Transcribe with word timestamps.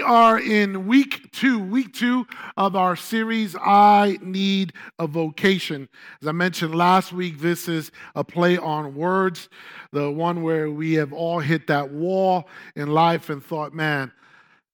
we 0.00 0.06
are 0.06 0.40
in 0.40 0.86
week 0.86 1.30
two, 1.30 1.58
week 1.58 1.92
two 1.92 2.26
of 2.56 2.74
our 2.74 2.96
series, 2.96 3.54
I 3.54 4.18
Need 4.22 4.72
a 4.98 5.06
Vocation. 5.06 5.90
As 6.22 6.28
I 6.28 6.32
mentioned 6.32 6.74
last 6.74 7.12
week, 7.12 7.38
this 7.38 7.68
is 7.68 7.92
a 8.14 8.24
play 8.24 8.56
on 8.56 8.94
words, 8.94 9.50
the 9.92 10.10
one 10.10 10.42
where 10.42 10.70
we 10.70 10.94
have 10.94 11.12
all 11.12 11.38
hit 11.38 11.66
that 11.66 11.92
wall 11.92 12.48
in 12.74 12.88
life 12.88 13.28
and 13.28 13.44
thought, 13.44 13.74
man, 13.74 14.10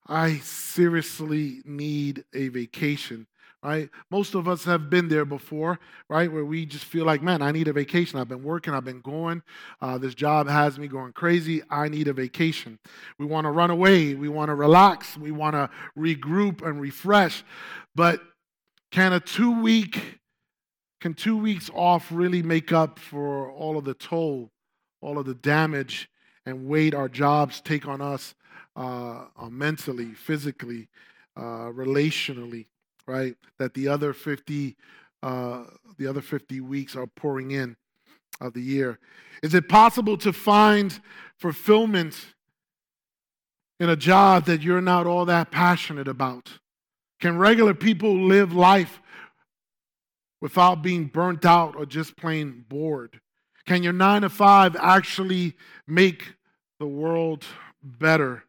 I 0.06 0.36
seriously 0.36 1.60
need 1.64 2.22
a 2.32 2.46
vacation 2.46 3.26
right? 3.66 3.90
Most 4.12 4.36
of 4.36 4.46
us 4.46 4.62
have 4.64 4.88
been 4.88 5.08
there 5.08 5.24
before, 5.24 5.80
right? 6.08 6.30
Where 6.30 6.44
we 6.44 6.66
just 6.66 6.84
feel 6.84 7.04
like, 7.04 7.20
man, 7.20 7.42
I 7.42 7.50
need 7.50 7.66
a 7.66 7.72
vacation. 7.72 8.20
I've 8.20 8.28
been 8.28 8.44
working, 8.44 8.72
I've 8.72 8.84
been 8.84 9.00
going. 9.00 9.42
Uh, 9.80 9.98
this 9.98 10.14
job 10.14 10.48
has 10.48 10.78
me 10.78 10.86
going 10.86 11.12
crazy. 11.12 11.62
I 11.68 11.88
need 11.88 12.06
a 12.06 12.12
vacation. 12.12 12.78
We 13.18 13.26
want 13.26 13.44
to 13.44 13.50
run 13.50 13.72
away. 13.72 14.14
We 14.14 14.28
want 14.28 14.50
to 14.50 14.54
relax. 14.54 15.16
We 15.18 15.32
want 15.32 15.54
to 15.54 15.68
regroup 15.98 16.64
and 16.64 16.80
refresh. 16.80 17.42
But 17.96 18.20
can 18.92 19.12
a 19.12 19.18
two 19.18 19.60
week, 19.60 20.20
can 21.00 21.12
two 21.12 21.36
weeks 21.36 21.68
off 21.74 22.06
really 22.12 22.44
make 22.44 22.70
up 22.70 23.00
for 23.00 23.50
all 23.50 23.76
of 23.76 23.84
the 23.84 23.94
toll, 23.94 24.52
all 25.00 25.18
of 25.18 25.26
the 25.26 25.34
damage 25.34 26.08
and 26.46 26.68
weight 26.68 26.94
our 26.94 27.08
jobs 27.08 27.60
take 27.60 27.88
on 27.88 28.00
us 28.00 28.36
uh, 28.76 29.24
uh 29.36 29.48
mentally, 29.50 30.14
physically, 30.14 30.86
uh, 31.36 31.72
relationally? 31.72 32.66
Right? 33.06 33.36
That 33.58 33.74
the 33.74 33.88
other 33.88 34.12
50, 34.12 34.76
uh, 35.22 35.64
the 35.98 36.06
other 36.06 36.20
50 36.20 36.60
weeks 36.60 36.96
are 36.96 37.06
pouring 37.06 37.52
in 37.52 37.76
of 38.40 38.52
the 38.52 38.60
year. 38.60 38.98
Is 39.42 39.54
it 39.54 39.68
possible 39.68 40.16
to 40.18 40.32
find 40.32 40.98
fulfillment 41.38 42.34
in 43.78 43.88
a 43.88 43.96
job 43.96 44.46
that 44.46 44.62
you're 44.62 44.80
not 44.80 45.06
all 45.06 45.24
that 45.26 45.50
passionate 45.50 46.08
about? 46.08 46.58
Can 47.20 47.38
regular 47.38 47.74
people 47.74 48.26
live 48.26 48.52
life 48.52 49.00
without 50.40 50.82
being 50.82 51.06
burnt 51.06 51.44
out 51.44 51.76
or 51.76 51.86
just 51.86 52.16
plain 52.16 52.64
bored? 52.68 53.20
Can 53.66 53.82
your 53.82 53.92
nine 53.92 54.22
to 54.22 54.28
five 54.28 54.76
actually 54.76 55.54
make 55.86 56.34
the 56.78 56.86
world 56.86 57.44
better? 57.82 58.44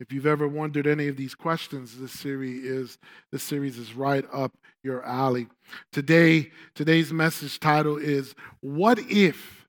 If 0.00 0.14
you've 0.14 0.26
ever 0.26 0.48
wondered 0.48 0.86
any 0.86 1.08
of 1.08 1.16
these 1.18 1.34
questions, 1.34 1.98
this 1.98 2.12
series 2.12 2.64
is 2.64 2.98
this 3.30 3.42
series 3.42 3.76
is 3.76 3.94
right 3.94 4.24
up 4.32 4.56
your 4.82 5.04
alley. 5.04 5.46
Today, 5.92 6.50
today's 6.74 7.12
message 7.12 7.60
title 7.60 7.98
is 7.98 8.34
What 8.60 8.98
if? 8.98 9.66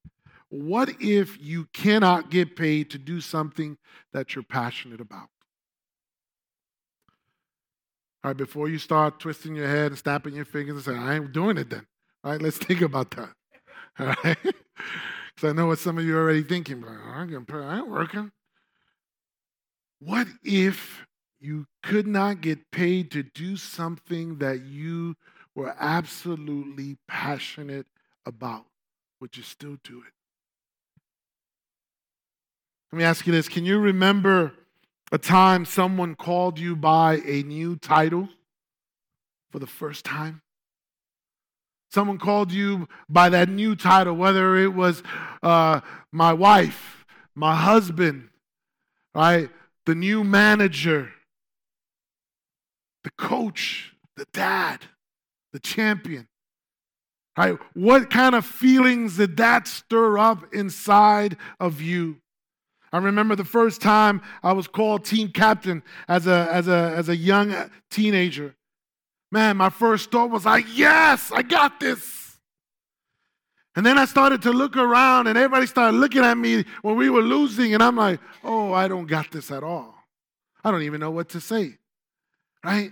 What 0.48 0.90
if 1.02 1.38
you 1.42 1.68
cannot 1.74 2.32
get 2.32 2.56
paid 2.56 2.90
to 2.92 2.98
do 2.98 3.20
something 3.20 3.78
that 4.14 4.34
you're 4.34 4.44
passionate 4.44 5.02
about? 5.02 5.28
All 8.24 8.30
right, 8.30 8.38
before 8.38 8.70
you 8.70 8.78
start 8.78 9.20
twisting 9.20 9.56
your 9.56 9.68
head 9.68 9.88
and 9.88 9.98
snapping 9.98 10.34
your 10.34 10.46
fingers 10.46 10.76
and 10.76 10.86
saying, 10.86 11.00
I 11.00 11.16
ain't 11.16 11.34
doing 11.34 11.58
it 11.58 11.70
then. 11.70 11.86
All 12.24 12.32
right, 12.32 12.42
let's 12.42 12.58
think 12.66 12.82
about 12.82 13.12
that. 13.12 13.30
All 14.00 14.16
right? 14.24 14.38
Because 15.34 15.52
I 15.52 15.54
know 15.54 15.68
what 15.68 15.80
some 15.80 15.98
of 15.98 16.04
you 16.04 16.18
are 16.18 16.22
already 16.22 16.44
thinking, 16.44 16.82
but 16.82 16.90
I 16.90 17.78
ain't 17.78 17.90
working. 17.90 18.32
What 20.04 20.28
if 20.44 21.06
you 21.40 21.68
could 21.84 22.08
not 22.08 22.42
get 22.42 22.72
paid 22.72 23.12
to 23.12 23.22
do 23.22 23.56
something 23.56 24.40
that 24.40 24.62
you 24.64 25.16
were 25.54 25.76
absolutely 25.80 26.98
passionate 27.08 27.86
about? 28.26 28.66
Would 29.20 29.38
you 29.38 29.44
still 29.44 29.78
do 29.84 30.00
it? 30.00 30.14
Let 32.92 32.98
me 32.98 33.04
ask 33.04 33.28
you 33.28 33.32
this 33.32 33.48
Can 33.48 33.64
you 33.64 33.78
remember 33.78 34.54
a 35.12 35.20
time 35.20 35.66
someone 35.66 36.16
called 36.16 36.58
you 36.58 36.76
by 36.76 37.22
a 37.24 37.44
new 37.44 37.76
title 37.76 38.28
for 39.52 39.60
the 39.60 39.68
first 39.68 40.04
time? 40.04 40.42
Someone 41.92 42.18
called 42.18 42.52
you 42.52 42.88
by 43.08 43.30
that 43.30 43.50
new 43.50 43.76
title, 43.76 44.16
whether 44.16 44.56
it 44.56 44.74
was 44.74 45.04
uh, 45.44 45.82
my 46.12 46.34
wife, 46.34 47.06
my 47.36 47.56
husband, 47.56 48.30
right? 49.14 49.52
The 49.86 49.96
new 49.96 50.24
manager, 50.24 51.12
the 53.04 53.12
coach, 53.18 53.94
the 54.16 54.26
dad, 54.34 54.86
the 55.54 55.60
champion. 55.60 56.28
Right? 57.38 57.58
What 57.74 58.10
kind 58.10 58.36
of 58.36 58.46
feelings 58.46 59.18
did 59.18 59.38
that 59.38 59.68
stir 59.68 60.18
up 60.18 60.54
inside 60.54 61.38
of 61.60 61.82
you? 61.82 62.18
I 62.94 62.98
remember 62.98 63.36
the 63.36 63.46
first 63.46 63.82
time 63.82 64.22
I 64.44 64.52
was 64.52 64.68
called 64.68 65.06
team 65.06 65.30
captain 65.30 65.82
as 66.10 66.28
a, 66.28 66.50
as 66.52 66.68
a, 66.68 66.94
as 66.96 67.08
a 67.08 67.16
young 67.16 67.56
teenager. 67.90 68.56
Man, 69.32 69.56
my 69.56 69.70
first 69.70 70.12
thought 70.12 70.30
was 70.30 70.46
like, 70.46 70.66
yes, 70.74 71.32
I 71.34 71.42
got 71.42 71.80
this. 71.80 72.21
And 73.76 73.86
then 73.86 73.98
I 73.98 74.06
started 74.06 74.42
to 74.44 74.52
look 74.52 74.76
around, 74.76 75.28
and 75.28 75.38
everybody 75.38 75.66
started 75.66 75.98
looking 75.98 76.24
at 76.24 76.38
me 76.38 76.66
when 76.82 76.98
we 76.98 77.10
were 77.10 77.22
losing, 77.22 77.74
and 77.74 77.82
I'm 77.82 77.96
like, 77.96 78.20
oh, 78.44 78.74
I 78.74 78.88
don't 78.88 79.08
got 79.08 79.32
this 79.32 79.50
at 79.50 79.64
all. 79.64 79.96
I 80.64 80.72
don't 80.72 80.84
even 80.84 81.00
know 81.00 81.12
what 81.12 81.30
to 81.30 81.40
say, 81.40 81.78
right? 82.64 82.92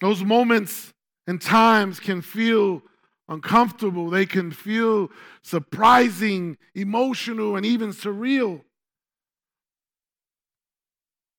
Those 0.00 0.24
moments 0.24 0.92
and 1.26 1.40
times 1.40 2.00
can 2.00 2.20
feel 2.20 2.82
uncomfortable, 3.28 4.10
they 4.10 4.26
can 4.26 4.50
feel 4.50 5.10
surprising, 5.42 6.58
emotional, 6.74 7.56
and 7.56 7.64
even 7.64 7.90
surreal. 7.90 8.60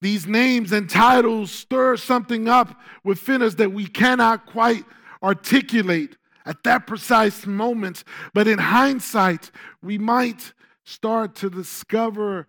These 0.02 0.26
names 0.26 0.72
and 0.72 0.90
titles 0.90 1.52
stir 1.52 1.98
something 1.98 2.48
up 2.48 2.80
within 3.04 3.42
us 3.42 3.56
that 3.56 3.72
we 3.72 3.86
cannot 3.88 4.46
quite 4.46 4.86
articulate 5.22 6.18
at 6.46 6.64
that 6.64 6.88
precise 6.88 7.46
moment. 7.46 8.04
But 8.34 8.48
in 8.48 8.60
hindsight, 8.60 9.52
we 9.82 9.98
might 9.98 10.54
start 10.84 11.36
to 11.36 11.50
discover 11.50 12.48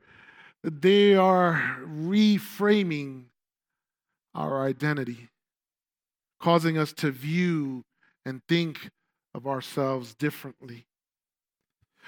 that 0.63 0.83
they 0.83 1.15
are 1.15 1.79
reframing 1.87 3.25
our 4.35 4.67
identity, 4.67 5.31
causing 6.41 6.77
us 6.77 6.93
to 6.93 7.11
view 7.11 7.85
and 8.25 8.43
think 8.49 8.91
of 9.35 9.47
ourselves 9.47 10.15
differently. 10.15 10.87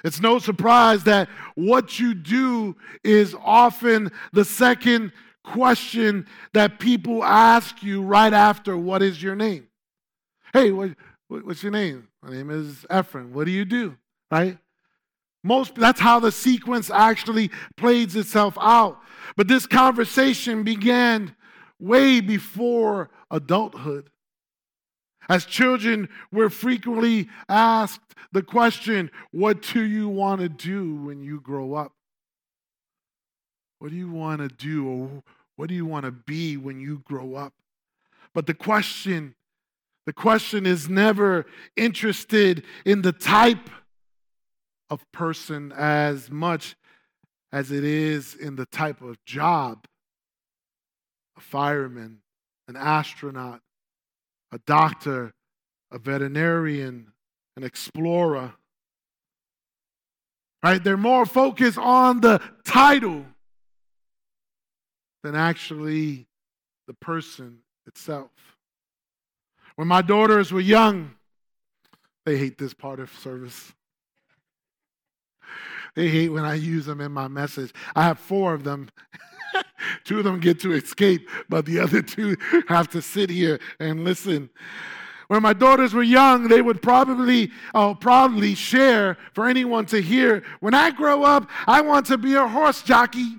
It's 0.04 0.20
no 0.20 0.38
surprise 0.38 1.04
that 1.04 1.28
what 1.54 1.98
you 1.98 2.14
do 2.14 2.76
is 3.02 3.34
often 3.42 4.12
the 4.32 4.44
second 4.44 5.12
question 5.42 6.26
that 6.52 6.78
people 6.78 7.24
ask 7.24 7.82
you 7.82 8.02
right 8.02 8.32
after 8.32 8.76
what 8.76 9.02
is 9.02 9.22
your 9.22 9.34
name? 9.34 9.66
Hey, 10.52 10.70
What's 11.28 11.62
your 11.62 11.72
name? 11.72 12.08
My 12.22 12.30
name 12.30 12.50
is 12.50 12.86
Ephraim. 12.92 13.34
What 13.34 13.44
do 13.44 13.50
you 13.50 13.66
do? 13.66 13.96
Right? 14.30 14.58
Most 15.44 15.74
that's 15.74 16.00
how 16.00 16.18
the 16.20 16.32
sequence 16.32 16.90
actually 16.90 17.50
plays 17.76 18.16
itself 18.16 18.56
out. 18.60 18.98
But 19.36 19.46
this 19.46 19.66
conversation 19.66 20.62
began 20.62 21.36
way 21.78 22.20
before 22.20 23.10
adulthood. 23.30 24.10
As 25.28 25.44
children, 25.44 26.08
we're 26.32 26.48
frequently 26.48 27.28
asked 27.48 28.14
the 28.32 28.42
question, 28.42 29.10
What 29.30 29.62
do 29.62 29.82
you 29.82 30.08
want 30.08 30.40
to 30.40 30.48
do 30.48 30.96
when 30.96 31.22
you 31.22 31.40
grow 31.40 31.74
up? 31.74 31.92
What 33.78 33.90
do 33.90 33.96
you 33.96 34.10
want 34.10 34.40
to 34.40 34.48
do, 34.48 34.88
or 34.88 35.22
what 35.56 35.68
do 35.68 35.74
you 35.74 35.84
want 35.84 36.06
to 36.06 36.10
be 36.10 36.56
when 36.56 36.80
you 36.80 37.02
grow 37.04 37.34
up? 37.34 37.52
But 38.34 38.46
the 38.46 38.54
question 38.54 39.34
the 40.08 40.14
question 40.14 40.64
is 40.64 40.88
never 40.88 41.44
interested 41.76 42.64
in 42.86 43.02
the 43.02 43.12
type 43.12 43.68
of 44.88 45.04
person 45.12 45.70
as 45.76 46.30
much 46.30 46.76
as 47.52 47.70
it 47.70 47.84
is 47.84 48.34
in 48.34 48.56
the 48.56 48.64
type 48.64 49.02
of 49.02 49.22
job 49.26 49.84
a 51.36 51.40
fireman, 51.42 52.22
an 52.68 52.74
astronaut, 52.74 53.60
a 54.50 54.58
doctor, 54.60 55.34
a 55.92 55.98
veterinarian, 55.98 57.12
an 57.58 57.62
explorer. 57.62 58.54
Right? 60.62 60.82
They're 60.82 60.96
more 60.96 61.26
focused 61.26 61.76
on 61.76 62.22
the 62.22 62.40
title 62.64 63.26
than 65.22 65.34
actually 65.34 66.28
the 66.86 66.94
person 66.94 67.58
itself. 67.86 68.30
When 69.78 69.86
my 69.86 70.02
daughters 70.02 70.50
were 70.50 70.58
young, 70.58 71.12
they 72.26 72.36
hate 72.36 72.58
this 72.58 72.74
part 72.74 72.98
of 72.98 73.12
service. 73.12 73.72
They 75.94 76.08
hate 76.08 76.30
when 76.30 76.44
I 76.44 76.54
use 76.54 76.84
them 76.84 77.00
in 77.00 77.12
my 77.12 77.28
message. 77.28 77.72
I 77.94 78.02
have 78.02 78.18
four 78.18 78.54
of 78.54 78.64
them. 78.64 78.90
two 80.04 80.18
of 80.18 80.24
them 80.24 80.40
get 80.40 80.58
to 80.62 80.72
escape, 80.72 81.28
but 81.48 81.64
the 81.64 81.78
other 81.78 82.02
two 82.02 82.36
have 82.66 82.88
to 82.88 83.00
sit 83.00 83.30
here 83.30 83.60
and 83.78 84.02
listen. 84.02 84.50
When 85.28 85.42
my 85.44 85.52
daughters 85.52 85.94
were 85.94 86.02
young, 86.02 86.48
they 86.48 86.60
would 86.60 86.82
probably 86.82 87.52
uh, 87.72 87.94
probably 87.94 88.56
share 88.56 89.16
for 89.32 89.46
anyone 89.46 89.86
to 89.86 90.02
hear. 90.02 90.42
When 90.58 90.74
I 90.74 90.90
grow 90.90 91.22
up, 91.22 91.48
I 91.68 91.82
want 91.82 92.06
to 92.06 92.18
be 92.18 92.34
a 92.34 92.48
horse 92.48 92.82
jockey. 92.82 93.36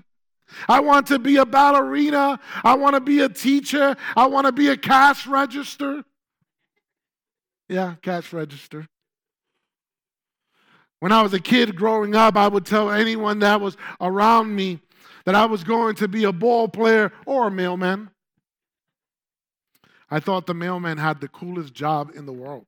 I 0.69 0.79
want 0.79 1.05
to 1.07 1.19
be 1.19 1.35
a 1.35 1.45
ballerina. 1.45 2.39
I 2.63 2.75
want 2.75 2.95
to 2.95 3.01
be 3.01 3.19
a 3.19 3.27
teacher. 3.27 3.97
I 4.15 4.27
want 4.27 4.47
to 4.47 4.53
be 4.53 4.69
a 4.69 4.77
cash 4.77 5.27
register. 5.27 6.05
Yeah, 7.69 7.95
cash 8.01 8.33
register. 8.33 8.87
When 10.99 11.11
I 11.11 11.21
was 11.21 11.33
a 11.33 11.39
kid 11.39 11.75
growing 11.75 12.15
up, 12.15 12.35
I 12.35 12.47
would 12.47 12.65
tell 12.65 12.89
anyone 12.89 13.39
that 13.39 13.61
was 13.61 13.77
around 14.01 14.53
me 14.53 14.79
that 15.25 15.35
I 15.35 15.45
was 15.45 15.63
going 15.63 15.95
to 15.95 16.07
be 16.07 16.23
a 16.25 16.33
ball 16.33 16.67
player 16.67 17.11
or 17.25 17.47
a 17.47 17.51
mailman. 17.51 18.09
I 20.09 20.19
thought 20.19 20.47
the 20.47 20.55
mailman 20.55 20.97
had 20.97 21.21
the 21.21 21.27
coolest 21.27 21.73
job 21.73 22.11
in 22.15 22.25
the 22.25 22.33
world. 22.33 22.65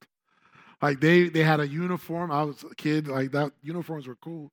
Like 0.81 1.01
they 1.01 1.29
they 1.29 1.43
had 1.43 1.59
a 1.59 1.67
uniform. 1.67 2.31
I 2.31 2.43
was 2.43 2.63
a 2.69 2.75
kid, 2.75 3.07
like 3.07 3.31
that 3.31 3.51
uniforms 3.61 4.07
were 4.07 4.15
cool. 4.15 4.51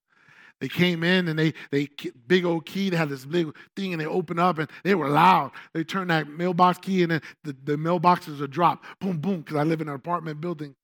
They 0.61 0.69
came 0.69 1.05
in 1.05 1.29
and 1.29 1.39
they 1.39 1.55
they 1.71 1.89
big 2.27 2.45
old 2.45 2.67
key. 2.67 2.91
They 2.91 2.97
had 2.97 3.09
this 3.09 3.25
big 3.25 3.55
thing 3.77 3.93
and 3.93 4.01
they 4.01 4.07
opened 4.07 4.41
up 4.41 4.59
and 4.59 4.69
they 4.83 4.95
were 4.95 5.09
loud. 5.09 5.53
They 5.73 5.85
turned 5.85 6.11
that 6.11 6.29
mailbox 6.29 6.79
key 6.79 7.03
and 7.03 7.13
then 7.13 7.23
the, 7.45 7.57
the 7.65 7.77
mailboxes 7.77 8.41
would 8.41 8.51
drop. 8.51 8.85
Boom, 9.01 9.19
boom, 9.19 9.41
because 9.43 9.57
I 9.57 9.63
live 9.63 9.81
in 9.81 9.89
an 9.89 9.95
apartment 9.95 10.41
building. 10.41 10.75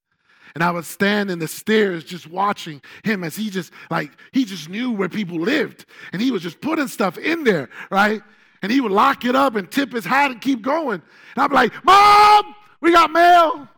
And 0.55 0.63
I 0.63 0.71
would 0.71 0.85
stand 0.85 1.31
in 1.31 1.39
the 1.41 1.49
stairs 1.49 2.05
just 2.05 2.29
watching 2.29 2.81
him 3.03 3.25
as 3.25 3.35
he 3.35 3.51
just 3.51 3.73
like 3.91 4.13
he 4.33 4.45
just 4.45 4.69
knew 4.69 4.93
where 4.93 5.09
people 5.09 5.41
lived. 5.41 5.87
And 6.13 6.23
he 6.23 6.31
was 6.31 6.43
just 6.43 6.61
putting 6.61 6.87
stuff 6.87 7.19
in 7.19 7.43
there, 7.43 7.69
right? 7.91 8.23
And 8.63 8.71
he 8.71 8.81
would 8.81 8.93
lock 8.93 9.25
it 9.25 9.35
up 9.35 9.57
and 9.57 9.71
tip 9.71 9.93
his 9.93 10.05
hat 10.05 10.31
and 10.31 10.41
keep 10.41 10.63
going. 10.63 11.03
And 11.35 11.43
I'd 11.43 11.49
be 11.49 11.55
like, 11.55 11.85
Mom, 11.85 12.55
we 12.81 12.93
got 12.93 13.11
mail. 13.11 13.69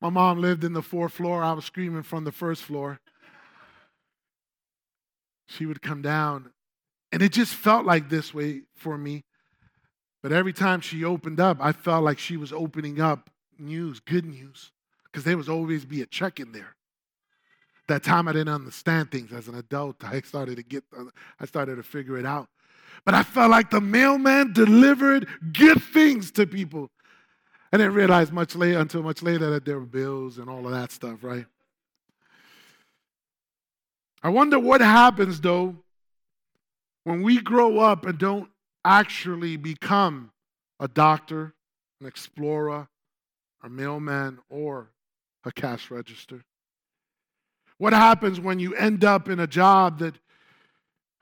My 0.00 0.08
mom 0.08 0.40
lived 0.40 0.64
in 0.64 0.72
the 0.72 0.82
fourth 0.82 1.12
floor. 1.12 1.42
I 1.44 1.52
was 1.52 1.66
screaming 1.66 2.02
from 2.02 2.24
the 2.24 2.32
first 2.32 2.62
floor 2.62 2.98
she 5.50 5.66
would 5.66 5.82
come 5.82 6.00
down. 6.00 6.50
And 7.12 7.22
it 7.22 7.32
just 7.32 7.54
felt 7.54 7.84
like 7.84 8.08
this 8.08 8.32
way 8.32 8.62
for 8.76 8.96
me. 8.96 9.24
But 10.22 10.32
every 10.32 10.52
time 10.52 10.80
she 10.80 11.04
opened 11.04 11.40
up, 11.40 11.58
I 11.60 11.72
felt 11.72 12.04
like 12.04 12.18
she 12.18 12.36
was 12.36 12.52
opening 12.52 13.00
up 13.00 13.30
news, 13.58 14.00
good 14.00 14.24
news, 14.24 14.70
because 15.04 15.24
there 15.24 15.36
was 15.36 15.48
always 15.48 15.84
be 15.84 16.02
a 16.02 16.06
check 16.06 16.38
in 16.38 16.52
there. 16.52 16.76
That 17.88 18.04
time 18.04 18.28
I 18.28 18.32
didn't 18.32 18.54
understand 18.54 19.10
things 19.10 19.32
as 19.32 19.48
an 19.48 19.56
adult. 19.56 19.96
I 20.04 20.20
started 20.20 20.56
to 20.56 20.62
get, 20.62 20.84
uh, 20.96 21.04
I 21.40 21.46
started 21.46 21.76
to 21.76 21.82
figure 21.82 22.16
it 22.16 22.26
out. 22.26 22.48
But 23.04 23.14
I 23.14 23.22
felt 23.22 23.50
like 23.50 23.70
the 23.70 23.80
mailman 23.80 24.52
delivered 24.52 25.26
good 25.52 25.82
things 25.82 26.30
to 26.32 26.46
people. 26.46 26.90
I 27.72 27.78
didn't 27.78 27.94
realize 27.94 28.30
much 28.30 28.54
later, 28.54 28.78
until 28.78 29.02
much 29.02 29.22
later, 29.22 29.50
that 29.50 29.64
there 29.64 29.78
were 29.78 29.86
bills 29.86 30.38
and 30.38 30.50
all 30.50 30.66
of 30.66 30.72
that 30.72 30.92
stuff, 30.92 31.24
right? 31.24 31.46
I 34.22 34.28
wonder 34.28 34.58
what 34.58 34.80
happens 34.80 35.40
though 35.40 35.76
when 37.04 37.22
we 37.22 37.40
grow 37.40 37.78
up 37.78 38.04
and 38.04 38.18
don't 38.18 38.50
actually 38.84 39.56
become 39.56 40.32
a 40.78 40.88
doctor, 40.88 41.54
an 42.00 42.06
explorer, 42.06 42.88
a 43.62 43.68
mailman, 43.68 44.38
or 44.48 44.90
a 45.44 45.52
cash 45.52 45.90
register. 45.90 46.44
What 47.78 47.92
happens 47.92 48.38
when 48.38 48.58
you 48.58 48.74
end 48.74 49.04
up 49.04 49.28
in 49.28 49.40
a 49.40 49.46
job 49.46 49.98
that 50.00 50.16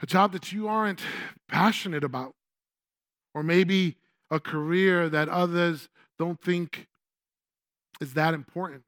a 0.01 0.07
job 0.07 0.33
that 0.33 0.53
you 0.53 0.69
aren't 0.69 1.01
passionate 1.49 2.05
about 2.05 2.35
or 3.35 3.43
maybe 3.43 3.97
a 4.31 4.39
career 4.39 5.09
that 5.09 5.29
others 5.29 5.89
don't 6.19 6.41
think 6.41 6.87
is 8.01 8.15
that 8.15 8.35
important? 8.35 8.83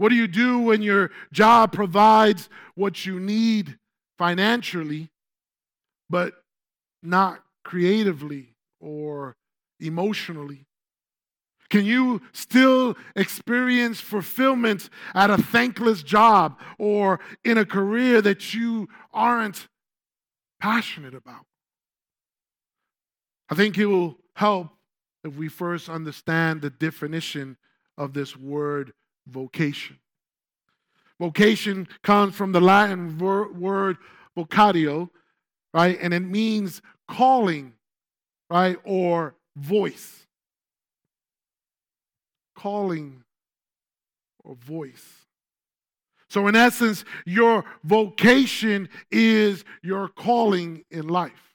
What 0.00 0.08
do 0.08 0.14
you 0.14 0.28
do 0.28 0.60
when 0.60 0.80
your 0.80 1.10
job 1.30 1.74
provides 1.74 2.48
what 2.74 3.04
you 3.04 3.20
need 3.20 3.78
financially, 4.16 5.10
but 6.08 6.32
not 7.02 7.42
creatively 7.66 8.54
or 8.80 9.36
emotionally? 9.78 10.64
Can 11.68 11.84
you 11.84 12.22
still 12.32 12.96
experience 13.14 14.00
fulfillment 14.00 14.88
at 15.14 15.28
a 15.28 15.36
thankless 15.36 16.02
job 16.02 16.58
or 16.78 17.20
in 17.44 17.58
a 17.58 17.66
career 17.66 18.22
that 18.22 18.54
you 18.54 18.88
aren't 19.12 19.68
passionate 20.62 21.14
about? 21.14 21.44
I 23.50 23.54
think 23.54 23.76
it 23.76 23.84
will 23.84 24.16
help 24.34 24.70
if 25.24 25.34
we 25.34 25.48
first 25.48 25.90
understand 25.90 26.62
the 26.62 26.70
definition 26.70 27.58
of 27.98 28.14
this 28.14 28.34
word 28.34 28.94
vocation. 29.30 29.98
Vocation 31.18 31.86
comes 32.02 32.34
from 32.34 32.52
the 32.52 32.60
Latin 32.60 33.18
word 33.18 33.98
vocatio, 34.36 35.10
right? 35.74 35.98
And 36.00 36.14
it 36.14 36.20
means 36.20 36.80
calling, 37.06 37.74
right? 38.48 38.78
Or 38.84 39.34
voice. 39.56 40.26
Calling 42.56 43.22
or 44.42 44.54
voice. 44.54 45.26
So, 46.28 46.46
in 46.46 46.54
essence, 46.54 47.04
your 47.26 47.64
vocation 47.82 48.88
is 49.10 49.64
your 49.82 50.08
calling 50.08 50.84
in 50.90 51.08
life. 51.08 51.49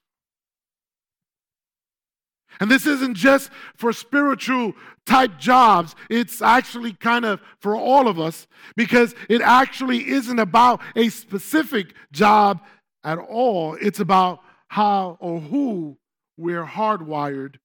And 2.60 2.70
this 2.70 2.86
isn't 2.86 3.16
just 3.16 3.52
for 3.76 3.92
spiritual 3.94 4.74
type 5.06 5.38
jobs, 5.38 5.96
it's 6.10 6.42
actually 6.42 6.94
kind 6.94 7.26
of 7.26 7.40
for 7.60 7.76
all 7.76 8.08
of 8.08 8.20
us 8.20 8.48
because 8.76 9.14
it 9.30 9.42
actually 9.42 10.10
isn't 10.10 10.40
about 10.40 10.82
a 10.96 11.10
specific 11.10 11.94
job 12.12 12.60
at 13.04 13.20
all. 13.20 13.78
It's 13.80 14.00
about 14.00 14.40
how 14.70 15.18
or 15.20 15.40
who 15.40 15.98
we're 16.38 16.66
hardwired 16.66 17.56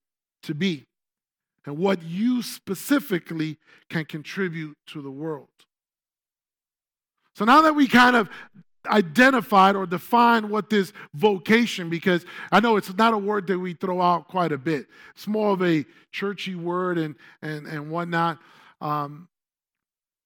to 0.43 0.55
be 0.55 0.87
and 1.65 1.79
what 1.79 2.03
you 2.03 2.43
specifically 2.43 3.59
can 3.89 4.05
contribute 4.05 4.77
to 4.89 5.03
the 5.03 5.11
world. 5.11 5.49
So 7.35 7.45
now 7.45 7.63
that 7.63 7.75
we 7.75 7.89
kind 7.89 8.17
of 8.17 8.29
identified 8.87 9.77
or 9.77 9.87
defined 9.87 10.49
what 10.49 10.71
this 10.71 10.93
vocation 11.15 11.91
because 11.91 12.25
i 12.51 12.61
know 12.61 12.77
it's 12.77 12.95
not 12.97 13.13
a 13.13 13.19
word 13.19 13.47
that 13.47 13.59
we 13.59 13.75
throw 13.75 14.01
out 14.01 14.29
quite 14.29 14.53
a 14.53 14.59
bit. 14.59 14.87
It's 15.15 15.27
more 15.27 15.53
of 15.53 15.63
a 15.63 15.85
churchy 16.13 16.55
word 16.55 16.97
and 16.99 17.15
and 17.43 17.67
and 17.67 17.91
whatnot. 17.91 18.39
Um, 18.81 19.29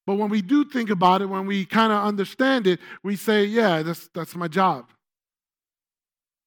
but 0.07 0.17
when 0.17 0.29
we 0.29 0.43
do 0.43 0.65
think 0.65 0.91
about 0.91 1.23
it 1.23 1.27
when 1.27 1.47
we 1.47 1.65
kind 1.65 1.93
of 1.93 2.05
understand 2.05 2.67
it 2.67 2.79
we 3.03 3.17
say 3.17 3.45
yeah 3.45 3.83
that's 3.83 4.09
that's 4.15 4.37
my 4.37 4.49
job. 4.49 4.87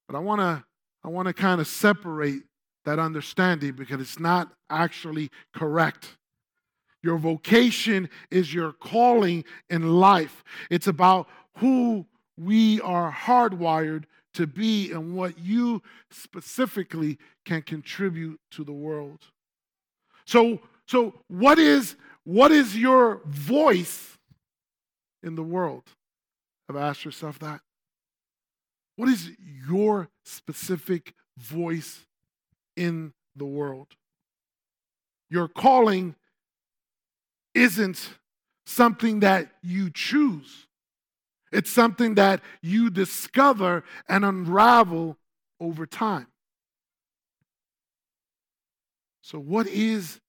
But 0.07 0.15
i 0.15 0.19
want 0.19 0.39
to 0.39 0.63
i 1.03 1.09
want 1.09 1.27
to 1.27 1.33
kind 1.33 1.59
of 1.59 1.67
separate 1.67 2.43
that 2.87 2.99
understanding 2.99 3.73
because 3.73 3.99
it's 3.99 4.17
not 4.17 4.49
actually 4.69 5.29
correct. 5.53 6.17
Your 7.03 7.17
vocation 7.17 8.09
is 8.31 8.53
your 8.53 8.71
calling 8.71 9.43
in 9.69 9.99
life. 9.99 10.43
It's 10.71 10.87
about 10.87 11.27
who 11.57 12.05
we 12.37 12.81
are 12.81 13.11
hardwired 13.11 14.05
to 14.33 14.45
be 14.45 14.91
and 14.91 15.15
what 15.15 15.39
you 15.39 15.81
specifically 16.11 17.17
can 17.45 17.61
contribute 17.61 18.39
to 18.51 18.63
the 18.63 18.73
world. 18.73 19.19
So, 20.25 20.59
so 20.85 21.15
what 21.27 21.57
is 21.57 21.95
what 22.23 22.51
is 22.51 22.77
your 22.77 23.21
voice 23.25 24.17
in 25.23 25.35
the 25.35 25.43
world? 25.43 25.83
Have 26.67 26.75
asked 26.75 27.05
yourself 27.05 27.39
that? 27.39 27.61
What 28.97 29.07
is 29.09 29.31
your 29.39 30.09
specific 30.25 31.13
voice 31.37 32.05
in 32.75 33.13
the 33.35 33.45
world? 33.45 33.87
Your 35.29 35.47
calling 35.47 36.15
isn't 37.55 38.09
something 38.65 39.21
that 39.21 39.49
you 39.63 39.89
choose. 39.89 40.66
It's 41.51 41.71
something 41.71 42.15
that 42.15 42.41
you 42.61 42.89
discover 42.89 43.83
and 44.09 44.25
unravel 44.25 45.17
over 45.59 45.85
time. 45.85 46.27
So, 49.21 49.39
what 49.39 49.67
is 49.67 50.19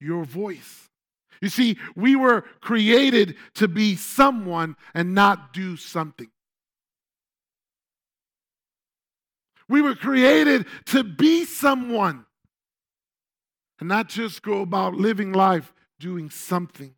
your 0.00 0.24
voice? 0.24 0.88
You 1.40 1.48
see, 1.48 1.78
we 1.94 2.16
were 2.16 2.42
created 2.60 3.36
to 3.54 3.68
be 3.68 3.96
someone 3.96 4.76
and 4.94 5.14
not 5.14 5.52
do 5.52 5.76
something. 5.76 6.28
We 9.68 9.82
were 9.82 9.94
created 9.94 10.66
to 10.86 11.04
be 11.04 11.44
someone 11.44 12.24
and 13.78 13.88
not 13.88 14.08
just 14.08 14.42
go 14.42 14.62
about 14.62 14.94
living 14.94 15.32
life 15.32 15.72
doing 16.00 16.30
something. 16.30 16.94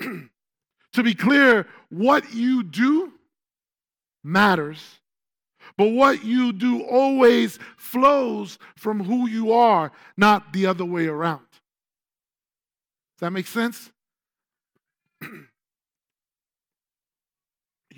To 0.94 1.02
be 1.02 1.14
clear, 1.14 1.66
what 1.90 2.32
you 2.32 2.62
do 2.62 3.12
matters, 4.24 5.00
but 5.76 5.88
what 5.88 6.24
you 6.24 6.52
do 6.52 6.82
always 6.82 7.58
flows 7.76 8.58
from 8.76 9.04
who 9.04 9.28
you 9.28 9.52
are, 9.52 9.92
not 10.16 10.52
the 10.52 10.66
other 10.66 10.84
way 10.84 11.06
around. 11.06 11.46
Does 13.18 13.20
that 13.20 13.30
make 13.30 13.46
sense? 13.46 13.90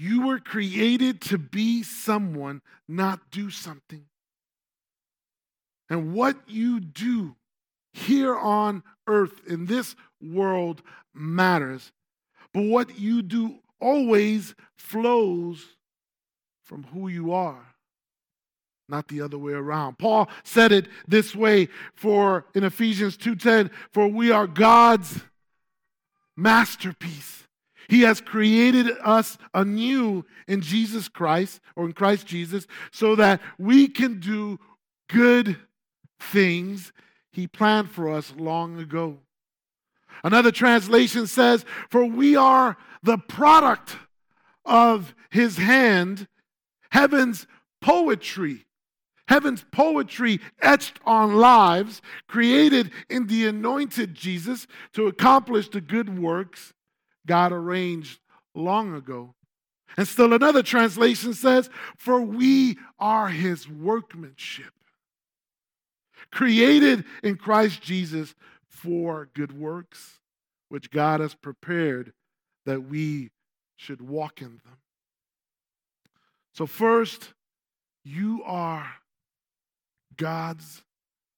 You 0.00 0.26
were 0.26 0.38
created 0.38 1.20
to 1.22 1.36
be 1.36 1.82
someone, 1.82 2.62
not 2.88 3.30
do 3.30 3.50
something. 3.50 4.06
And 5.90 6.14
what 6.14 6.36
you 6.48 6.80
do 6.80 7.36
here 7.92 8.34
on 8.34 8.82
earth 9.06 9.46
in 9.46 9.66
this 9.66 9.96
world 10.22 10.80
matters. 11.12 11.92
But 12.52 12.64
what 12.64 12.98
you 12.98 13.22
do 13.22 13.58
always 13.80 14.54
flows 14.76 15.64
from 16.64 16.84
who 16.84 17.08
you 17.08 17.32
are, 17.32 17.74
not 18.88 19.08
the 19.08 19.20
other 19.20 19.38
way 19.38 19.52
around. 19.52 19.98
Paul 19.98 20.28
said 20.44 20.72
it 20.72 20.86
this 21.06 21.34
way 21.34 21.68
for 21.94 22.46
in 22.54 22.64
Ephesians 22.64 23.16
2:10, 23.16 23.70
for 23.92 24.08
we 24.08 24.30
are 24.30 24.46
God's 24.46 25.20
masterpiece. 26.36 27.46
He 27.88 28.02
has 28.02 28.20
created 28.20 28.88
us 29.02 29.36
anew 29.52 30.24
in 30.46 30.60
Jesus 30.60 31.08
Christ 31.08 31.60
or 31.74 31.86
in 31.86 31.92
Christ 31.92 32.26
Jesus 32.26 32.66
so 32.92 33.16
that 33.16 33.40
we 33.58 33.88
can 33.88 34.20
do 34.20 34.60
good 35.08 35.56
things 36.20 36.92
he 37.32 37.48
planned 37.48 37.90
for 37.90 38.08
us 38.08 38.32
long 38.36 38.78
ago. 38.78 39.18
Another 40.22 40.52
translation 40.52 41.26
says, 41.26 41.64
For 41.88 42.04
we 42.04 42.36
are 42.36 42.76
the 43.02 43.18
product 43.18 43.96
of 44.64 45.14
his 45.30 45.56
hand, 45.56 46.28
heaven's 46.90 47.46
poetry. 47.80 48.66
Heaven's 49.28 49.64
poetry 49.70 50.40
etched 50.60 50.98
on 51.04 51.36
lives, 51.36 52.02
created 52.26 52.90
in 53.08 53.28
the 53.28 53.46
anointed 53.46 54.12
Jesus 54.12 54.66
to 54.94 55.06
accomplish 55.06 55.68
the 55.68 55.80
good 55.80 56.18
works 56.18 56.72
God 57.26 57.52
arranged 57.52 58.18
long 58.56 58.92
ago. 58.92 59.34
And 59.96 60.06
still 60.06 60.32
another 60.32 60.62
translation 60.62 61.34
says, 61.34 61.70
For 61.96 62.20
we 62.20 62.76
are 62.98 63.28
his 63.28 63.68
workmanship, 63.68 64.72
created 66.32 67.04
in 67.22 67.36
Christ 67.36 67.82
Jesus 67.82 68.34
for 68.82 69.28
good 69.34 69.52
works, 69.52 70.20
which 70.68 70.90
God 70.90 71.20
has 71.20 71.34
prepared 71.34 72.12
that 72.64 72.88
we 72.88 73.30
should 73.76 74.00
walk 74.00 74.40
in 74.40 74.60
them. 74.64 74.78
So, 76.54 76.66
first, 76.66 77.34
you 78.04 78.42
are 78.44 78.94
God's 80.16 80.82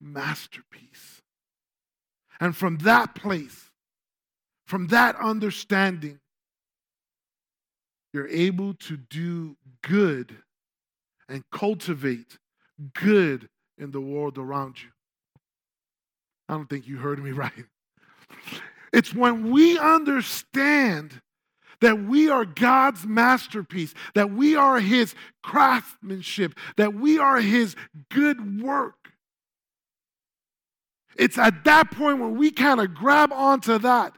masterpiece. 0.00 1.22
And 2.40 2.56
from 2.56 2.78
that 2.78 3.14
place, 3.14 3.70
from 4.66 4.88
that 4.88 5.16
understanding, 5.16 6.20
you're 8.12 8.28
able 8.28 8.74
to 8.74 8.96
do 8.96 9.56
good 9.82 10.36
and 11.28 11.44
cultivate 11.50 12.38
good 12.94 13.48
in 13.78 13.90
the 13.90 14.00
world 14.00 14.38
around 14.38 14.82
you. 14.82 14.91
I 16.52 16.56
don't 16.56 16.68
think 16.68 16.86
you 16.86 16.98
heard 16.98 17.22
me 17.22 17.32
right. 17.32 17.64
It's 18.92 19.14
when 19.14 19.50
we 19.50 19.78
understand 19.78 21.22
that 21.80 22.04
we 22.04 22.28
are 22.28 22.44
God's 22.44 23.06
masterpiece, 23.06 23.94
that 24.14 24.30
we 24.30 24.54
are 24.54 24.78
His 24.78 25.14
craftsmanship, 25.42 26.54
that 26.76 26.94
we 26.94 27.18
are 27.18 27.40
His 27.40 27.74
good 28.10 28.62
work. 28.62 28.94
It's 31.16 31.38
at 31.38 31.64
that 31.64 31.90
point 31.90 32.18
when 32.18 32.36
we 32.36 32.50
kind 32.50 32.80
of 32.80 32.94
grab 32.94 33.32
onto 33.32 33.78
that 33.78 34.14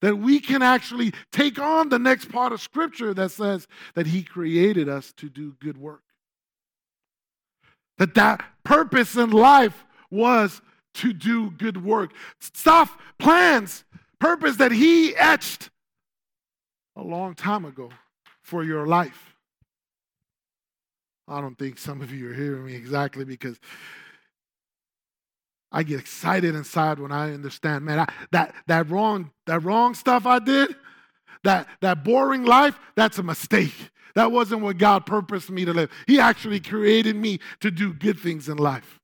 that 0.00 0.16
we 0.16 0.40
can 0.40 0.60
actually 0.60 1.12
take 1.32 1.58
on 1.58 1.88
the 1.88 1.98
next 1.98 2.30
part 2.30 2.52
of 2.52 2.60
Scripture 2.60 3.14
that 3.14 3.30
says 3.30 3.66
that 3.94 4.06
He 4.06 4.22
created 4.22 4.88
us 4.88 5.12
to 5.18 5.28
do 5.28 5.54
good 5.60 5.76
work. 5.76 6.02
That 7.98 8.14
that 8.14 8.42
purpose 8.64 9.16
in 9.16 9.30
life 9.30 9.84
was 10.10 10.60
to 10.94 11.12
do 11.12 11.50
good 11.50 11.84
work. 11.84 12.12
Stuff, 12.40 12.96
plans, 13.18 13.84
purpose 14.18 14.56
that 14.56 14.72
He 14.72 15.14
etched 15.16 15.70
a 16.96 17.02
long 17.02 17.34
time 17.34 17.64
ago 17.64 17.90
for 18.42 18.64
your 18.64 18.86
life. 18.86 19.34
I 21.26 21.40
don't 21.40 21.58
think 21.58 21.78
some 21.78 22.02
of 22.02 22.12
you 22.12 22.30
are 22.30 22.34
hearing 22.34 22.66
me 22.66 22.74
exactly 22.74 23.24
because 23.24 23.58
I 25.72 25.82
get 25.82 25.98
excited 25.98 26.54
inside 26.54 26.98
when 26.98 27.10
I 27.10 27.32
understand, 27.32 27.84
man, 27.84 28.00
I, 28.00 28.12
that, 28.30 28.54
that, 28.66 28.88
wrong, 28.88 29.30
that 29.46 29.64
wrong 29.64 29.94
stuff 29.94 30.26
I 30.26 30.38
did, 30.38 30.76
that, 31.42 31.66
that 31.80 32.04
boring 32.04 32.44
life, 32.44 32.78
that's 32.94 33.18
a 33.18 33.22
mistake. 33.22 33.74
That 34.14 34.30
wasn't 34.30 34.60
what 34.60 34.78
God 34.78 35.06
purposed 35.06 35.50
me 35.50 35.64
to 35.64 35.72
live. 35.72 35.90
He 36.06 36.20
actually 36.20 36.60
created 36.60 37.16
me 37.16 37.40
to 37.60 37.70
do 37.70 37.92
good 37.92 38.18
things 38.18 38.48
in 38.48 38.58
life. 38.58 39.00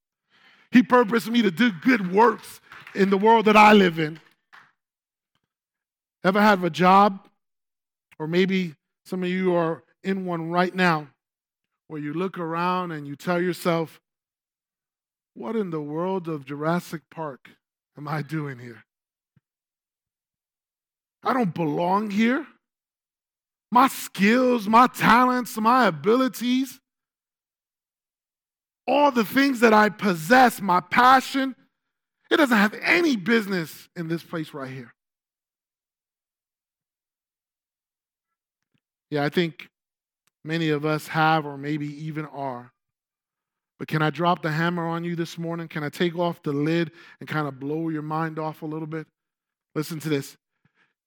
He 0.71 0.83
purposed 0.83 1.29
me 1.31 1.43
to 1.43 1.51
do 1.51 1.73
good 1.73 2.13
works 2.13 2.61
in 2.95 3.11
the 3.11 3.19
world 3.19 3.47
that 3.47 3.57
I 3.57 3.73
live 3.73 3.99
in. 3.99 4.21
Ever 6.23 6.41
have 6.41 6.65
a 6.65 6.71
job, 6.71 7.27
or 8.19 8.27
maybe 8.27 8.75
some 9.05 9.23
of 9.23 9.29
you 9.29 9.55
are 9.55 9.83
in 10.05 10.25
one 10.25 10.51
right 10.51 10.75
now, 10.75 11.09
where 11.89 12.01
you 12.01 12.13
look 12.13 12.39
around 12.39 12.93
and 12.93 13.07
you 13.07 13.17
tell 13.17 13.41
yourself, 13.41 14.01
what 15.35 15.57
in 15.57 15.71
the 15.71 15.81
world 15.81 16.29
of 16.29 16.45
Jurassic 16.45 17.03
Park 17.11 17.51
am 17.97 18.07
I 18.07 18.23
doing 18.23 18.59
here? 18.59 18.85
I 21.23 21.33
don't 21.33 21.55
belong 21.55 22.11
here. 22.11 22.47
My 23.71 23.89
skills, 23.89 24.69
my 24.69 24.89
talents, 24.89 25.57
my 25.57 25.87
abilities, 25.87 26.80
all 28.91 29.13
the 29.13 29.25
things 29.25 29.61
that 29.61 29.73
I 29.73 29.89
possess, 29.89 30.61
my 30.61 30.81
passion, 30.81 31.55
it 32.31 32.37
doesn't 32.37 32.57
have 32.57 32.75
any 32.83 33.17
business 33.17 33.89
in 33.95 34.09
this 34.09 34.23
place 34.23 34.53
right 34.53 34.71
here. 34.71 34.93
Yeah, 39.11 39.25
I 39.25 39.29
think 39.29 39.69
many 40.45 40.71
of 40.71 40.85
us 40.85 41.09
have, 41.09 41.47
or 41.47 41.57
maybe 41.57 41.87
even 42.07 42.27
are. 42.27 42.73
But 43.79 43.89
can 43.89 44.03
I 44.03 44.11
drop 44.11 44.43
the 44.43 44.51
hammer 44.51 44.87
on 44.87 45.05
you 45.05 45.17
this 45.17 45.39
morning? 45.39 45.69
Can 45.69 45.83
I 45.83 45.89
take 45.89 46.19
off 46.19 46.43
the 46.43 46.53
lid 46.53 46.91
and 47.19 47.29
kind 47.29 47.49
of 47.49 47.59
blow 47.59 47.89
your 47.89 48.03
mind 48.03 48.39
off 48.39 48.63
a 48.63 48.67
little 48.67 48.87
bit? 48.87 49.07
Listen 49.75 50.01
to 50.01 50.09
this. 50.09 50.37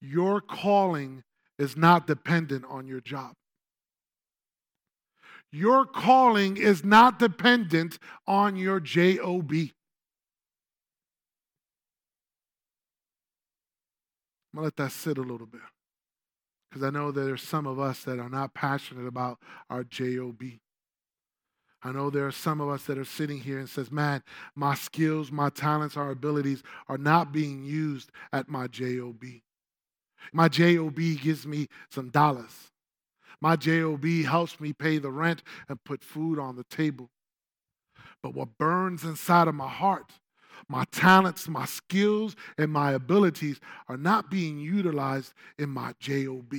Your 0.01 0.41
calling 0.41 1.23
is 1.59 1.77
not 1.77 2.07
dependent 2.07 2.65
on 2.67 2.87
your 2.87 3.01
job. 3.01 3.33
Your 5.55 5.86
calling 5.86 6.57
is 6.57 6.83
not 6.83 7.19
dependent 7.19 8.00
on 8.25 8.55
your 8.55 8.79
job. 8.79 9.19
I'm 9.22 9.38
going 9.39 9.69
to 14.55 14.62
let 14.62 14.75
that 14.77 14.91
sit 14.91 15.19
a 15.19 15.22
little 15.22 15.45
bit 15.45 15.62
because 16.69 16.83
I 16.83 16.89
know 16.89 17.12
that 17.12 17.29
are 17.29 17.38
some 17.38 17.67
of 17.67 17.79
us 17.79 18.03
that 18.05 18.17
are 18.17 18.29
not 18.29 18.55
passionate 18.55 19.05
about 19.05 19.38
our 19.69 19.83
job. 19.83 20.43
I 21.83 21.91
know 21.91 22.10
there 22.10 22.25
are 22.25 22.31
some 22.31 22.60
of 22.60 22.69
us 22.69 22.86
that 22.86 22.98
are 22.98 23.05
sitting 23.05 23.41
here 23.41 23.60
and 23.60 23.69
says, 23.69 23.91
"Man, 23.91 24.24
my 24.55 24.74
skills, 24.74 25.31
my 25.31 25.50
talents, 25.50 25.95
our 25.95 26.10
abilities 26.10 26.63
are 26.88 26.98
not 26.98 27.31
being 27.31 27.63
used 27.63 28.10
at 28.31 28.50
my 28.50 28.65
job. 28.65 29.24
My 30.31 30.50
job 30.50 30.95
gives 30.95 31.45
me 31.45 31.67
some 31.91 32.10
dollars. 32.10 32.72
My 33.43 33.57
job 33.57 34.05
helps 34.05 34.62
me 34.62 34.71
pay 34.71 35.00
the 35.00 35.12
rent 35.12 35.43
and 35.67 35.83
put 35.83 36.01
food 36.01 36.39
on 36.39 36.55
the 36.55 36.63
table. 36.63 37.09
But 38.21 38.33
what 38.33 38.57
burns 38.57 39.03
inside 39.03 39.50
of 39.50 39.53
my 39.53 39.67
heart, 39.67 40.13
my 40.69 40.85
talents, 40.93 41.50
my 41.50 41.65
skills, 41.65 42.38
and 42.57 42.71
my 42.71 42.93
abilities 42.93 43.59
are 43.89 43.97
not 43.97 44.31
being 44.31 44.59
utilized 44.59 45.33
in 45.59 45.69
my 45.69 45.93
job. 46.00 46.53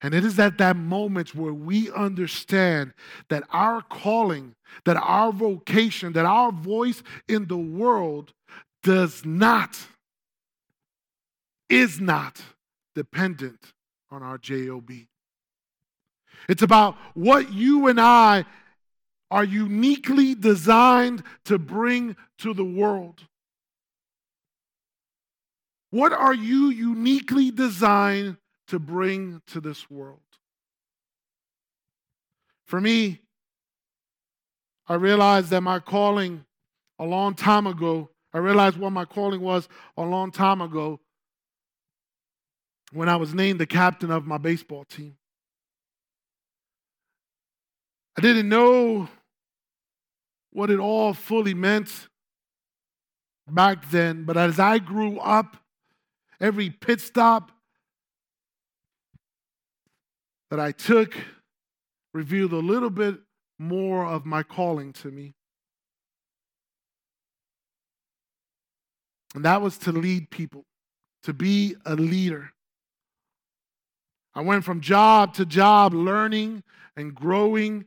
And 0.00 0.14
it 0.14 0.24
is 0.24 0.38
at 0.38 0.58
that 0.58 0.76
moment 0.76 1.34
where 1.34 1.52
we 1.52 1.90
understand 1.90 2.94
that 3.28 3.42
our 3.50 3.82
calling, 3.82 4.54
that 4.84 4.96
our 4.96 5.32
vocation, 5.32 6.12
that 6.12 6.26
our 6.26 6.52
voice 6.52 7.02
in 7.26 7.48
the 7.48 7.56
world 7.56 8.34
does 8.84 9.24
not, 9.24 9.88
is 11.68 12.00
not 12.00 12.40
dependent 12.94 13.72
on 14.10 14.22
our 14.22 14.38
JOB. 14.38 14.90
It's 16.48 16.62
about 16.62 16.96
what 17.14 17.52
you 17.52 17.88
and 17.88 18.00
I 18.00 18.44
are 19.30 19.44
uniquely 19.44 20.34
designed 20.34 21.22
to 21.44 21.58
bring 21.58 22.16
to 22.38 22.52
the 22.52 22.64
world. 22.64 23.22
What 25.90 26.12
are 26.12 26.34
you 26.34 26.70
uniquely 26.70 27.50
designed 27.50 28.36
to 28.72 28.78
bring 28.78 29.42
to 29.48 29.60
this 29.60 29.90
world. 29.90 30.18
For 32.64 32.80
me, 32.80 33.20
I 34.88 34.94
realized 34.94 35.50
that 35.50 35.60
my 35.60 35.78
calling 35.78 36.46
a 36.98 37.04
long 37.04 37.34
time 37.34 37.66
ago, 37.66 38.08
I 38.32 38.38
realized 38.38 38.78
what 38.78 38.92
my 38.92 39.04
calling 39.04 39.42
was 39.42 39.68
a 39.98 40.02
long 40.02 40.30
time 40.30 40.62
ago. 40.62 41.00
When 42.92 43.08
I 43.08 43.16
was 43.16 43.34
named 43.34 43.58
the 43.58 43.66
captain 43.66 44.10
of 44.10 44.26
my 44.26 44.38
baseball 44.38 44.84
team. 44.84 45.16
I 48.16 48.20
didn't 48.20 48.48
know 48.48 49.08
what 50.50 50.70
it 50.70 50.78
all 50.78 51.14
fully 51.14 51.54
meant 51.54 52.08
back 53.48 53.90
then, 53.90 54.24
but 54.24 54.36
as 54.36 54.58
I 54.58 54.78
grew 54.78 55.18
up, 55.18 55.56
every 56.38 56.68
pit 56.68 57.00
stop 57.00 57.50
that 60.50 60.60
I 60.60 60.72
took 60.72 61.14
revealed 62.12 62.52
a 62.52 62.56
little 62.56 62.90
bit 62.90 63.16
more 63.58 64.04
of 64.04 64.26
my 64.26 64.42
calling 64.42 64.92
to 64.92 65.10
me. 65.10 65.34
And 69.34 69.46
that 69.46 69.62
was 69.62 69.78
to 69.78 69.92
lead 69.92 70.30
people, 70.30 70.66
to 71.22 71.32
be 71.32 71.76
a 71.86 71.94
leader. 71.94 72.52
I 74.34 74.40
went 74.40 74.64
from 74.64 74.80
job 74.80 75.34
to 75.34 75.46
job, 75.46 75.94
learning 75.94 76.62
and 76.96 77.14
growing 77.14 77.84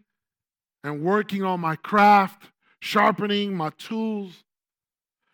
and 0.84 1.02
working 1.02 1.44
on 1.44 1.60
my 1.60 1.76
craft, 1.76 2.50
sharpening 2.80 3.56
my 3.56 3.72
tools, 3.78 4.44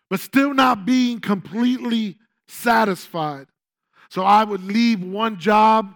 but 0.08 0.20
still 0.20 0.54
not 0.54 0.86
being 0.86 1.20
completely 1.20 2.18
satisfied. 2.48 3.46
So 4.08 4.24
I 4.24 4.44
would 4.44 4.62
leave 4.62 5.02
one 5.02 5.38
job 5.38 5.94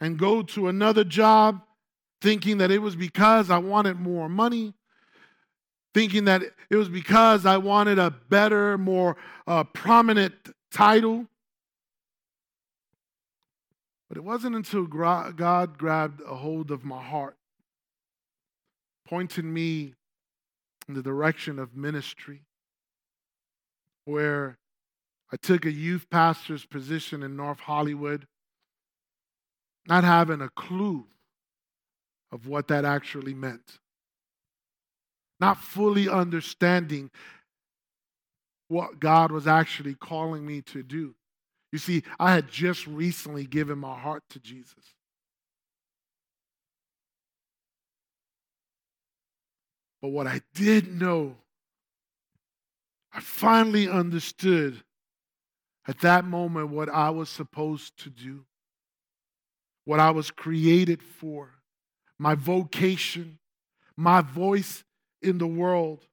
and 0.00 0.18
go 0.18 0.42
to 0.42 0.68
another 0.68 1.04
job 1.04 1.62
thinking 2.20 2.58
that 2.58 2.70
it 2.70 2.78
was 2.78 2.96
because 2.96 3.50
I 3.50 3.58
wanted 3.58 3.98
more 3.98 4.28
money, 4.28 4.74
thinking 5.94 6.24
that 6.26 6.42
it 6.70 6.76
was 6.76 6.88
because 6.88 7.44
I 7.44 7.56
wanted 7.56 7.98
a 7.98 8.10
better, 8.10 8.78
more 8.78 9.16
uh, 9.46 9.64
prominent 9.64 10.34
title. 10.70 11.26
But 14.12 14.18
it 14.18 14.24
wasn't 14.24 14.56
until 14.56 14.84
God 14.84 15.78
grabbed 15.78 16.20
a 16.20 16.34
hold 16.34 16.70
of 16.70 16.84
my 16.84 17.02
heart, 17.02 17.34
pointing 19.06 19.50
me 19.54 19.94
in 20.86 20.92
the 20.92 21.02
direction 21.02 21.58
of 21.58 21.74
ministry, 21.74 22.42
where 24.04 24.58
I 25.32 25.38
took 25.38 25.64
a 25.64 25.72
youth 25.72 26.10
pastor's 26.10 26.66
position 26.66 27.22
in 27.22 27.36
North 27.36 27.60
Hollywood, 27.60 28.26
not 29.88 30.04
having 30.04 30.42
a 30.42 30.50
clue 30.50 31.06
of 32.30 32.46
what 32.46 32.68
that 32.68 32.84
actually 32.84 33.32
meant. 33.32 33.78
Not 35.40 35.56
fully 35.56 36.06
understanding 36.06 37.10
what 38.68 39.00
God 39.00 39.32
was 39.32 39.46
actually 39.46 39.94
calling 39.94 40.44
me 40.44 40.60
to 40.60 40.82
do. 40.82 41.14
You 41.72 41.78
see, 41.78 42.02
I 42.20 42.32
had 42.34 42.48
just 42.48 42.86
recently 42.86 43.46
given 43.46 43.78
my 43.78 43.98
heart 43.98 44.22
to 44.30 44.38
Jesus. 44.38 44.94
But 50.02 50.08
what 50.08 50.26
I 50.26 50.42
did 50.54 51.00
know, 51.00 51.36
I 53.12 53.20
finally 53.20 53.88
understood 53.88 54.82
at 55.88 56.00
that 56.00 56.24
moment 56.24 56.68
what 56.68 56.88
I 56.88 57.10
was 57.10 57.28
supposed 57.28 57.96
to 58.04 58.10
do, 58.10 58.44
what 59.84 59.98
I 59.98 60.10
was 60.10 60.30
created 60.30 61.02
for 61.02 61.50
my 62.18 62.34
vocation, 62.36 63.38
my 63.96 64.20
voice 64.20 64.84
in 65.22 65.38
the 65.38 65.46
world 65.46 66.06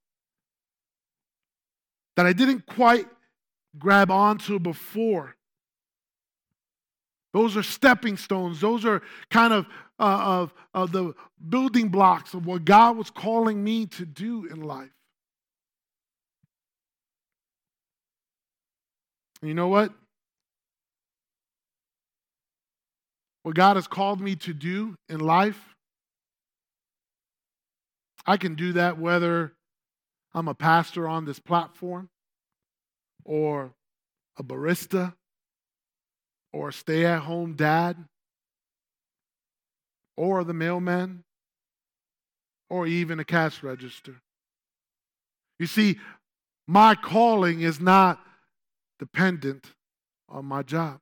that 2.15 2.25
I 2.25 2.33
didn't 2.33 2.65
quite 2.65 3.05
grab 3.77 4.09
onto 4.09 4.57
before. 4.59 5.35
Those 7.33 7.55
are 7.55 7.63
stepping 7.63 8.17
stones. 8.17 8.59
Those 8.59 8.85
are 8.85 9.01
kind 9.29 9.53
of, 9.53 9.67
uh, 9.99 10.21
of, 10.23 10.53
of 10.73 10.91
the 10.91 11.13
building 11.47 11.89
blocks 11.89 12.33
of 12.33 12.45
what 12.45 12.65
God 12.65 12.97
was 12.97 13.09
calling 13.09 13.63
me 13.63 13.85
to 13.87 14.05
do 14.05 14.45
in 14.45 14.61
life. 14.61 14.89
You 19.41 19.53
know 19.53 19.67
what? 19.67 19.93
What 23.43 23.55
God 23.55 23.77
has 23.77 23.87
called 23.87 24.19
me 24.19 24.35
to 24.37 24.53
do 24.53 24.95
in 25.07 25.19
life 25.19 25.75
I 28.29 28.37
can 28.37 28.53
do 28.53 28.73
that 28.73 28.99
whether 28.99 29.53
I'm 30.35 30.47
a 30.47 30.53
pastor 30.53 31.07
on 31.07 31.25
this 31.25 31.39
platform 31.39 32.09
or 33.25 33.73
a 34.37 34.43
barista 34.43 35.15
or 36.51 36.71
stay 36.71 37.05
at 37.05 37.21
home 37.21 37.53
dad 37.53 37.97
or 40.17 40.43
the 40.43 40.53
mailman 40.53 41.23
or 42.69 42.85
even 42.87 43.19
a 43.19 43.25
cash 43.25 43.63
register. 43.63 44.21
You 45.59 45.67
see, 45.67 45.99
my 46.67 46.95
calling 46.95 47.61
is 47.61 47.79
not 47.79 48.19
dependent 48.99 49.73
on 50.27 50.45
my 50.45 50.61
job. 50.61 50.99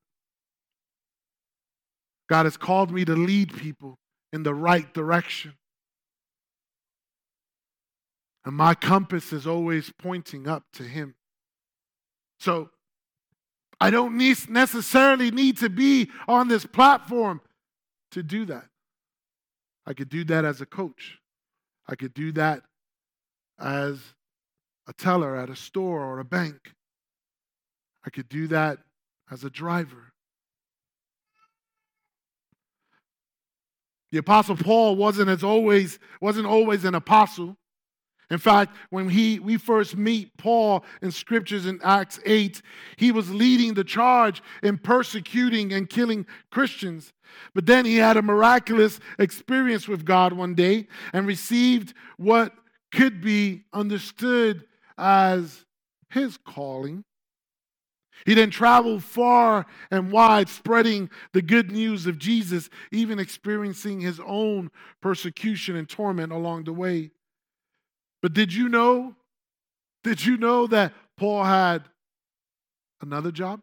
God 2.29 2.45
has 2.45 2.57
called 2.57 2.91
me 2.91 3.05
to 3.05 3.15
lead 3.15 3.55
people 3.55 3.97
in 4.33 4.43
the 4.43 4.53
right 4.53 4.93
direction. 4.93 5.53
And 8.45 8.55
my 8.55 8.75
compass 8.75 9.33
is 9.33 9.45
always 9.45 9.91
pointing 9.97 10.47
up 10.47 10.63
to 10.73 10.83
Him. 10.83 11.15
So 12.39 12.69
I 13.79 13.89
don't 13.91 14.17
necessarily 14.49 15.31
need 15.31 15.57
to 15.57 15.69
be 15.69 16.09
on 16.27 16.47
this 16.47 16.65
platform 16.65 17.41
to 18.11 18.23
do 18.23 18.45
that. 18.45 18.65
I 19.85 19.93
could 19.93 20.09
do 20.09 20.23
that 20.25 20.45
as 20.45 20.61
a 20.61 20.65
coach, 20.65 21.19
I 21.87 21.95
could 21.95 22.13
do 22.13 22.31
that 22.33 22.63
as 23.59 23.99
a 24.87 24.93
teller 24.93 25.35
at 25.35 25.49
a 25.49 25.55
store 25.55 26.01
or 26.01 26.19
a 26.19 26.25
bank. 26.25 26.73
I 28.05 28.09
could 28.09 28.29
do 28.29 28.47
that 28.47 28.79
as 29.31 29.43
a 29.43 29.49
driver. 29.49 30.13
The 34.11 34.19
apostle 34.19 34.55
Paul 34.55 34.95
wasn't 34.95 35.29
as 35.29 35.43
always 35.43 35.99
wasn't 36.21 36.47
always 36.47 36.85
an 36.85 36.95
apostle. 36.95 37.57
In 38.29 38.37
fact, 38.37 38.75
when 38.89 39.09
he, 39.09 39.39
we 39.39 39.57
first 39.57 39.95
meet 39.95 40.35
Paul 40.37 40.83
in 41.01 41.11
scriptures 41.11 41.65
in 41.65 41.79
Acts 41.81 42.19
8, 42.25 42.61
he 42.97 43.11
was 43.11 43.33
leading 43.33 43.73
the 43.73 43.85
charge 43.85 44.41
in 44.61 44.77
persecuting 44.77 45.71
and 45.71 45.89
killing 45.89 46.25
Christians. 46.51 47.13
But 47.53 47.65
then 47.65 47.85
he 47.85 47.97
had 47.97 48.17
a 48.17 48.21
miraculous 48.21 48.99
experience 49.17 49.87
with 49.87 50.05
God 50.05 50.33
one 50.33 50.55
day 50.55 50.87
and 51.13 51.25
received 51.25 51.93
what 52.17 52.53
could 52.91 53.21
be 53.21 53.63
understood 53.73 54.65
as 54.97 55.65
his 56.09 56.37
calling. 56.37 57.05
He 58.25 58.33
then 58.33 58.49
traveled 58.49 59.03
far 59.03 59.65
and 59.89 60.11
wide, 60.11 60.49
spreading 60.49 61.09
the 61.31 61.41
good 61.41 61.71
news 61.71 62.07
of 62.07 62.17
Jesus, 62.17 62.69
even 62.91 63.19
experiencing 63.19 64.01
his 64.01 64.19
own 64.25 64.69
persecution 65.01 65.77
and 65.77 65.87
torment 65.87 66.33
along 66.33 66.65
the 66.65 66.73
way. 66.73 67.11
But 68.21 68.33
did 68.33 68.53
you 68.53 68.69
know? 68.69 69.15
Did 70.03 70.25
you 70.25 70.37
know 70.37 70.67
that 70.67 70.93
Paul 71.17 71.43
had 71.43 71.83
another 73.01 73.31
job? 73.31 73.61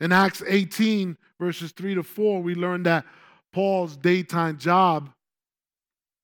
In 0.00 0.12
Acts 0.12 0.42
18, 0.46 1.16
verses 1.40 1.72
3 1.72 1.96
to 1.96 2.02
4, 2.02 2.42
we 2.42 2.54
learned 2.54 2.86
that 2.86 3.04
Paul's 3.52 3.96
daytime 3.96 4.58
job 4.58 5.10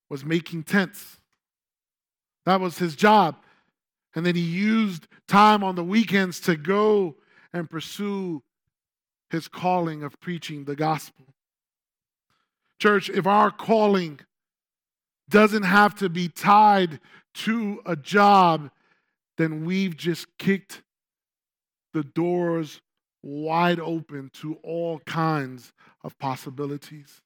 was 0.08 0.24
making 0.24 0.62
tents. 0.62 1.18
That 2.46 2.60
was 2.60 2.78
his 2.78 2.94
job. 2.94 3.36
And 4.14 4.24
then 4.24 4.36
he 4.36 4.42
used 4.42 5.08
time 5.26 5.64
on 5.64 5.74
the 5.74 5.82
weekends 5.82 6.38
to 6.40 6.56
go 6.56 7.16
and 7.52 7.68
pursue 7.68 8.42
his 9.30 9.48
calling 9.48 10.04
of 10.04 10.20
preaching 10.20 10.64
the 10.64 10.76
gospel. 10.76 11.26
Church, 12.78 13.08
if 13.08 13.26
our 13.26 13.50
calling 13.50 14.20
doesn't 15.28 15.62
have 15.62 15.94
to 15.96 16.08
be 16.08 16.28
tied 16.28 17.00
to 17.34 17.80
a 17.86 17.96
job, 17.96 18.70
then 19.38 19.64
we've 19.64 19.96
just 19.96 20.26
kicked 20.38 20.82
the 21.92 22.04
doors 22.04 22.80
wide 23.22 23.80
open 23.80 24.30
to 24.34 24.56
all 24.62 24.98
kinds 25.00 25.72
of 26.02 26.18
possibilities. 26.18 27.22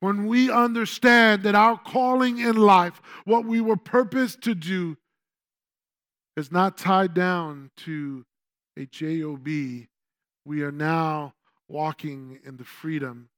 When 0.00 0.26
we 0.26 0.50
understand 0.50 1.42
that 1.42 1.54
our 1.54 1.78
calling 1.78 2.38
in 2.38 2.56
life, 2.56 3.00
what 3.24 3.44
we 3.44 3.60
were 3.60 3.76
purposed 3.76 4.42
to 4.42 4.54
do, 4.54 4.96
is 6.36 6.52
not 6.52 6.76
tied 6.76 7.14
down 7.14 7.70
to 7.78 8.24
a 8.76 8.84
job, 8.84 9.88
we 10.44 10.62
are 10.62 10.70
now 10.72 11.32
walking 11.66 12.38
in 12.44 12.58
the 12.58 12.64
freedom 12.64 13.30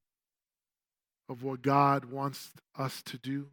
of 1.29 1.43
what 1.43 1.63
God 1.63 2.07
wants 2.07 2.51
us 2.77 3.03
to 3.03 3.19
do. 3.19 3.49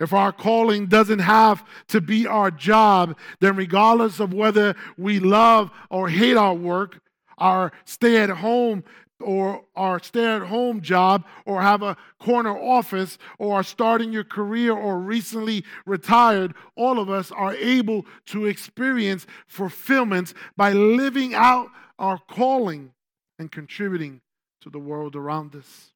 If 0.00 0.12
our 0.12 0.32
calling 0.32 0.86
doesn't 0.86 1.18
have 1.18 1.64
to 1.88 2.00
be 2.00 2.26
our 2.26 2.50
job, 2.50 3.16
then 3.40 3.56
regardless 3.56 4.20
of 4.20 4.32
whether 4.32 4.76
we 4.96 5.18
love 5.18 5.70
or 5.90 6.08
hate 6.08 6.36
our 6.36 6.54
work, 6.54 7.00
our 7.36 7.72
stay 7.84 8.18
at 8.18 8.30
home 8.30 8.84
or 9.20 9.64
our 9.74 10.00
stay 10.00 10.24
at 10.24 10.42
home 10.42 10.80
job 10.80 11.24
or 11.44 11.60
have 11.62 11.82
a 11.82 11.96
corner 12.20 12.56
office 12.56 13.18
or 13.38 13.56
are 13.56 13.64
starting 13.64 14.12
your 14.12 14.22
career 14.22 14.72
or 14.72 15.00
recently 15.00 15.64
retired, 15.84 16.54
all 16.76 17.00
of 17.00 17.10
us 17.10 17.32
are 17.32 17.54
able 17.54 18.06
to 18.26 18.46
experience 18.46 19.26
fulfillment 19.48 20.32
by 20.56 20.72
living 20.72 21.34
out 21.34 21.68
our 21.98 22.18
calling 22.30 22.92
and 23.40 23.50
contributing 23.50 24.20
to 24.60 24.70
the 24.70 24.78
world 24.78 25.16
around 25.16 25.56
us. 25.56 25.90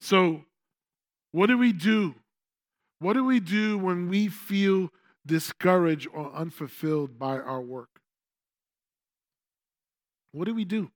So, 0.00 0.44
what 1.32 1.46
do 1.46 1.58
we 1.58 1.72
do? 1.72 2.14
What 2.98 3.14
do 3.14 3.24
we 3.24 3.40
do 3.40 3.78
when 3.78 4.08
we 4.08 4.28
feel 4.28 4.90
discouraged 5.26 6.08
or 6.12 6.32
unfulfilled 6.32 7.18
by 7.18 7.38
our 7.38 7.60
work? 7.60 8.00
What 10.32 10.46
do 10.46 10.54
we 10.54 10.64
do 10.64 10.90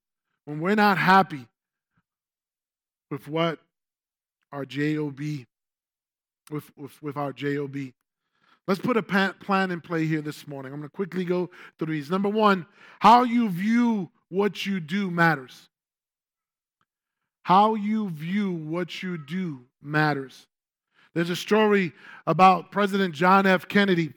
when 0.44 0.60
we're 0.60 0.74
not 0.74 0.98
happy 0.98 1.46
with 3.10 3.26
what 3.28 3.58
our 4.52 4.64
JOB, 4.64 5.20
with, 6.50 6.70
with, 6.76 7.02
with 7.02 7.16
our 7.16 7.32
JOB? 7.32 7.76
Let's 8.66 8.80
put 8.80 8.96
a 8.96 9.02
plan 9.02 9.70
in 9.70 9.80
play 9.80 10.06
here 10.06 10.22
this 10.22 10.46
morning. 10.48 10.72
I'm 10.72 10.78
going 10.80 10.88
to 10.88 10.94
quickly 10.94 11.24
go 11.24 11.50
through 11.78 11.94
these. 11.94 12.10
Number 12.10 12.30
one, 12.30 12.66
how 12.98 13.22
you 13.24 13.50
view 13.50 14.10
what 14.30 14.64
you 14.64 14.80
do 14.80 15.10
matters. 15.10 15.68
How 17.44 17.74
you 17.74 18.08
view 18.08 18.52
what 18.52 19.02
you 19.02 19.18
do 19.18 19.60
matters. 19.82 20.46
There's 21.14 21.30
a 21.30 21.36
story 21.36 21.92
about 22.26 22.72
President 22.72 23.14
John 23.14 23.46
F. 23.46 23.68
Kennedy 23.68 24.14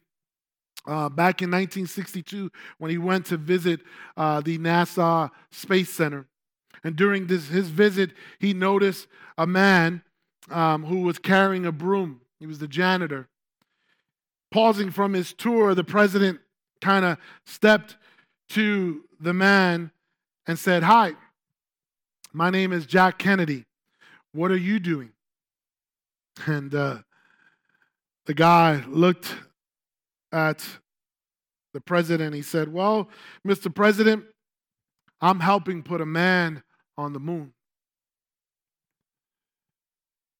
uh, 0.88 1.10
back 1.10 1.42
in 1.42 1.52
1962 1.52 2.50
when 2.78 2.90
he 2.90 2.98
went 2.98 3.26
to 3.28 3.38
visit 3.38 3.82
uh, 4.16 4.40
the 4.40 4.58
NASA 4.58 5.30
Space 5.52 5.90
Center. 5.90 6.26
And 6.86 6.96
during 6.96 7.28
this, 7.28 7.50
his 7.50 7.68
visit, 7.68 8.12
he 8.40 8.54
noticed 8.54 9.08
a 9.38 9.46
man 9.46 10.04
um, 10.50 10.86
who 10.86 11.02
was 11.02 11.20
carrying 11.20 11.66
a 11.66 11.72
broom. 11.74 12.22
He 12.40 12.48
was 12.48 12.60
the 12.60 12.68
janitor. 12.68 13.28
Pausing 14.52 14.90
from 14.90 15.12
his 15.12 15.34
tour, 15.34 15.76
the 15.76 15.84
president 15.84 16.40
kind 16.80 17.04
of 17.04 17.18
stepped 17.46 17.98
to 18.52 19.04
the 19.20 19.34
man 19.34 19.92
and 20.48 20.58
said, 20.58 20.84
Hi, 20.84 21.12
my 22.38 22.52
name 22.52 22.72
is 22.72 22.86
Jack 22.86 23.18
Kennedy. 23.18 23.66
What 24.32 24.52
are 24.52 24.58
you 24.58 24.80
doing? 24.80 25.10
And 26.46 26.74
uh, 26.76 26.98
the 28.28 28.36
guy 28.36 28.84
looked 28.88 29.34
at 30.32 30.64
the 31.74 31.82
president. 31.82 32.36
He 32.36 32.44
said, 32.44 32.72
Well, 32.72 33.10
Mr. 33.46 33.74
President, 33.74 34.24
I'm 35.20 35.40
helping 35.40 35.82
put 35.82 36.00
a 36.00 36.06
man 36.06 36.62
on 36.96 37.14
the 37.14 37.20
moon. 37.20 37.54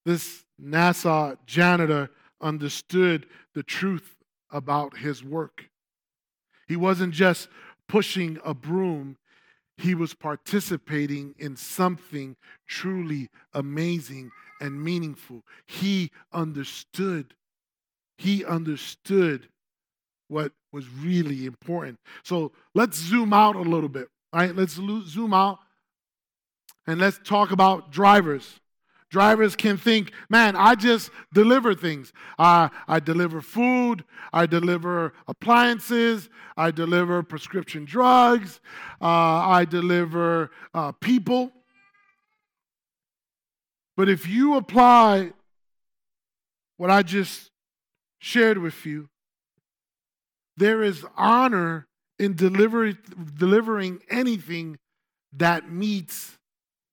This 0.06 0.44
NASA 0.62 1.36
janitor 1.46 2.10
understood 2.40 3.26
the 3.56 3.64
truth 3.64 4.14
about 4.52 4.98
his 4.98 5.24
work. 5.24 5.68
He 6.68 6.76
wasn't 6.76 7.12
just 7.12 7.48
pushing 7.88 8.38
a 8.44 8.54
broom, 8.54 9.16
he 9.78 9.94
was 9.94 10.12
participating 10.12 11.34
in 11.38 11.56
something 11.56 12.36
truly 12.66 13.28
amazing 13.54 14.30
and 14.60 14.82
meaningful. 14.82 15.42
He 15.66 16.10
understood. 16.32 17.34
He 18.18 18.44
understood 18.44 19.48
what 20.26 20.52
was 20.72 20.88
really 20.88 21.46
important. 21.46 21.98
So 22.24 22.52
let's 22.74 22.98
zoom 22.98 23.32
out 23.32 23.54
a 23.54 23.60
little 23.60 23.88
bit. 23.88 24.08
All 24.32 24.40
right, 24.40 24.54
let's 24.54 24.72
zoom 24.72 25.32
out 25.32 25.58
and 26.86 27.00
let's 27.00 27.20
talk 27.22 27.52
about 27.52 27.92
drivers. 27.92 28.60
Drivers 29.10 29.56
can 29.56 29.78
think, 29.78 30.12
man, 30.28 30.54
I 30.54 30.74
just 30.74 31.10
deliver 31.32 31.74
things. 31.74 32.12
Uh, 32.38 32.68
I 32.86 33.00
deliver 33.00 33.40
food, 33.40 34.04
I 34.32 34.44
deliver 34.44 35.14
appliances, 35.26 36.28
I 36.56 36.70
deliver 36.70 37.22
prescription 37.22 37.86
drugs, 37.86 38.60
uh, 39.00 39.06
I 39.06 39.64
deliver 39.64 40.50
uh, 40.74 40.92
people. 40.92 41.52
But 43.96 44.10
if 44.10 44.28
you 44.28 44.56
apply 44.56 45.32
what 46.76 46.90
I 46.90 47.02
just 47.02 47.50
shared 48.18 48.58
with 48.58 48.84
you, 48.84 49.08
there 50.56 50.82
is 50.82 51.04
honor 51.16 51.86
in 52.18 52.34
deliver, 52.34 52.92
delivering 52.92 54.00
anything 54.10 54.78
that 55.32 55.70
meets 55.72 56.36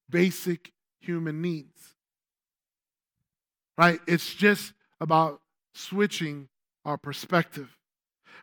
basic 0.10 0.72
human 1.02 1.42
needs 1.42 1.95
right? 3.78 4.00
It's 4.08 4.34
just 4.34 4.74
about 5.00 5.42
switching 5.74 6.48
our 6.86 6.98
perspective. 6.98 7.78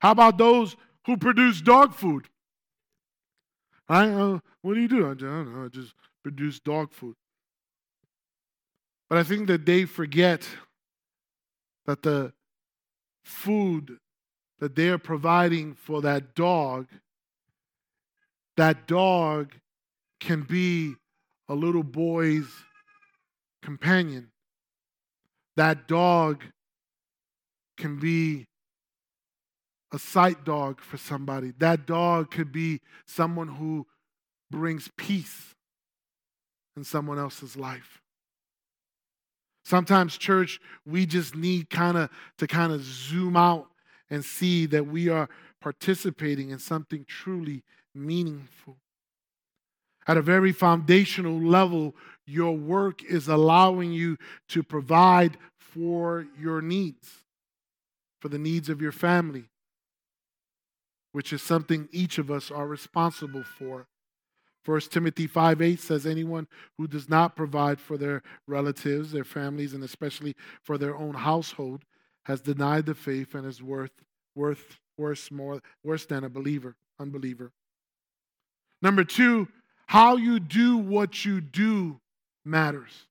How 0.01 0.11
about 0.11 0.39
those 0.39 0.77
who 1.07 1.17
produce 1.17 1.61
dog 1.61 1.95
food? 1.95 2.29
I, 3.89 4.09
Uh, 4.09 4.41
what 4.63 4.75
do 4.75 4.81
you 4.81 4.89
do? 4.89 5.11
I 5.11 5.15
don't 5.15 5.53
know. 5.53 5.65
I 5.65 5.69
just 5.69 5.95
produce 6.23 6.61
dog 6.61 6.93
food. 6.93 7.17
But 9.09 9.19
I 9.19 9.23
think 9.23 9.47
that 9.49 9.67
they 9.67 9.85
forget 9.85 10.49
that 11.87 12.03
the 12.03 12.33
food 13.25 13.99
that 14.59 14.75
they 14.75 14.89
are 14.89 14.99
providing 14.99 15.75
for 15.75 16.01
that 16.03 16.35
dog, 16.35 16.87
that 18.57 18.87
dog 18.87 19.55
can 20.21 20.43
be 20.43 20.95
a 21.49 21.55
little 21.55 21.83
boy's 21.83 22.49
companion 23.63 24.32
that 25.57 25.89
dog 25.89 26.45
can 27.77 27.99
be 27.99 28.47
a 29.93 29.99
sight 29.99 30.45
dog 30.45 30.81
for 30.81 30.97
somebody. 30.97 31.53
That 31.59 31.87
dog 31.87 32.31
could 32.31 32.51
be 32.51 32.81
someone 33.07 33.49
who 33.49 33.87
brings 34.51 34.89
peace 34.97 35.55
in 36.77 36.85
someone 36.85 37.19
else's 37.19 37.57
life. 37.57 38.01
Sometimes, 39.65 40.19
church, 40.19 40.61
we 40.85 41.07
just 41.07 41.37
need 41.37 41.71
kind 41.71 41.97
of 41.97 42.11
to 42.39 42.47
kind 42.47 42.73
of 42.73 42.83
zoom 42.83 43.37
out 43.37 43.69
and 44.11 44.25
see 44.25 44.67
that 44.67 44.87
we 44.87 45.09
are 45.09 45.29
participating 45.61 46.51
in 46.51 46.59
something 46.59 47.05
truly 47.07 47.63
meaningful. 47.95 48.77
At 50.07 50.17
a 50.17 50.23
very 50.23 50.53
foundational 50.53 51.41
level, 51.41 51.95
your 52.27 52.57
work 52.57 53.03
is 53.05 53.29
allowing 53.29 53.93
you 53.93 54.17
to 54.49 54.63
provide 54.63 55.37
for 55.59 56.27
your 56.39 56.61
needs, 56.61 57.09
for 58.21 58.29
the 58.29 58.39
needs 58.39 58.69
of 58.69 58.81
your 58.81 58.93
family, 58.93 59.45
which 61.13 61.33
is 61.33 61.43
something 61.43 61.89
each 61.93 62.19
of 62.19 62.31
us 62.31 62.51
are 62.51 62.67
responsible 62.67 63.43
for. 63.43 63.87
1 64.65 64.81
Timothy 64.83 65.27
5 65.27 65.61
8 65.61 65.81
says, 65.81 66.07
Anyone 66.07 66.47
who 66.79 66.87
does 66.87 67.09
not 67.09 67.35
provide 67.35 67.81
for 67.81 67.97
their 67.97 68.23
relatives, 68.47 69.11
their 69.11 69.25
families, 69.25 69.75
and 69.75 69.83
especially 69.83 70.37
for 70.63 70.79
their 70.79 70.97
own 70.97 71.15
household 71.15 71.85
has 72.27 72.41
denied 72.41 72.87
the 72.87 72.95
faith 72.95 73.35
and 73.35 73.45
is 73.45 73.61
worth, 73.61 73.91
worth 74.37 74.79
worse, 74.97 75.31
more, 75.31 75.61
worse 75.83 76.07
than 76.07 76.25
a 76.25 76.29
believer, 76.29 76.77
unbeliever. 76.99 77.53
Number 78.81 79.05
two, 79.05 79.49
how 79.87 80.17
you 80.17 80.41
do 80.41 80.77
what 80.77 81.25
you 81.25 81.41
do 81.41 82.01
matters. 82.45 83.07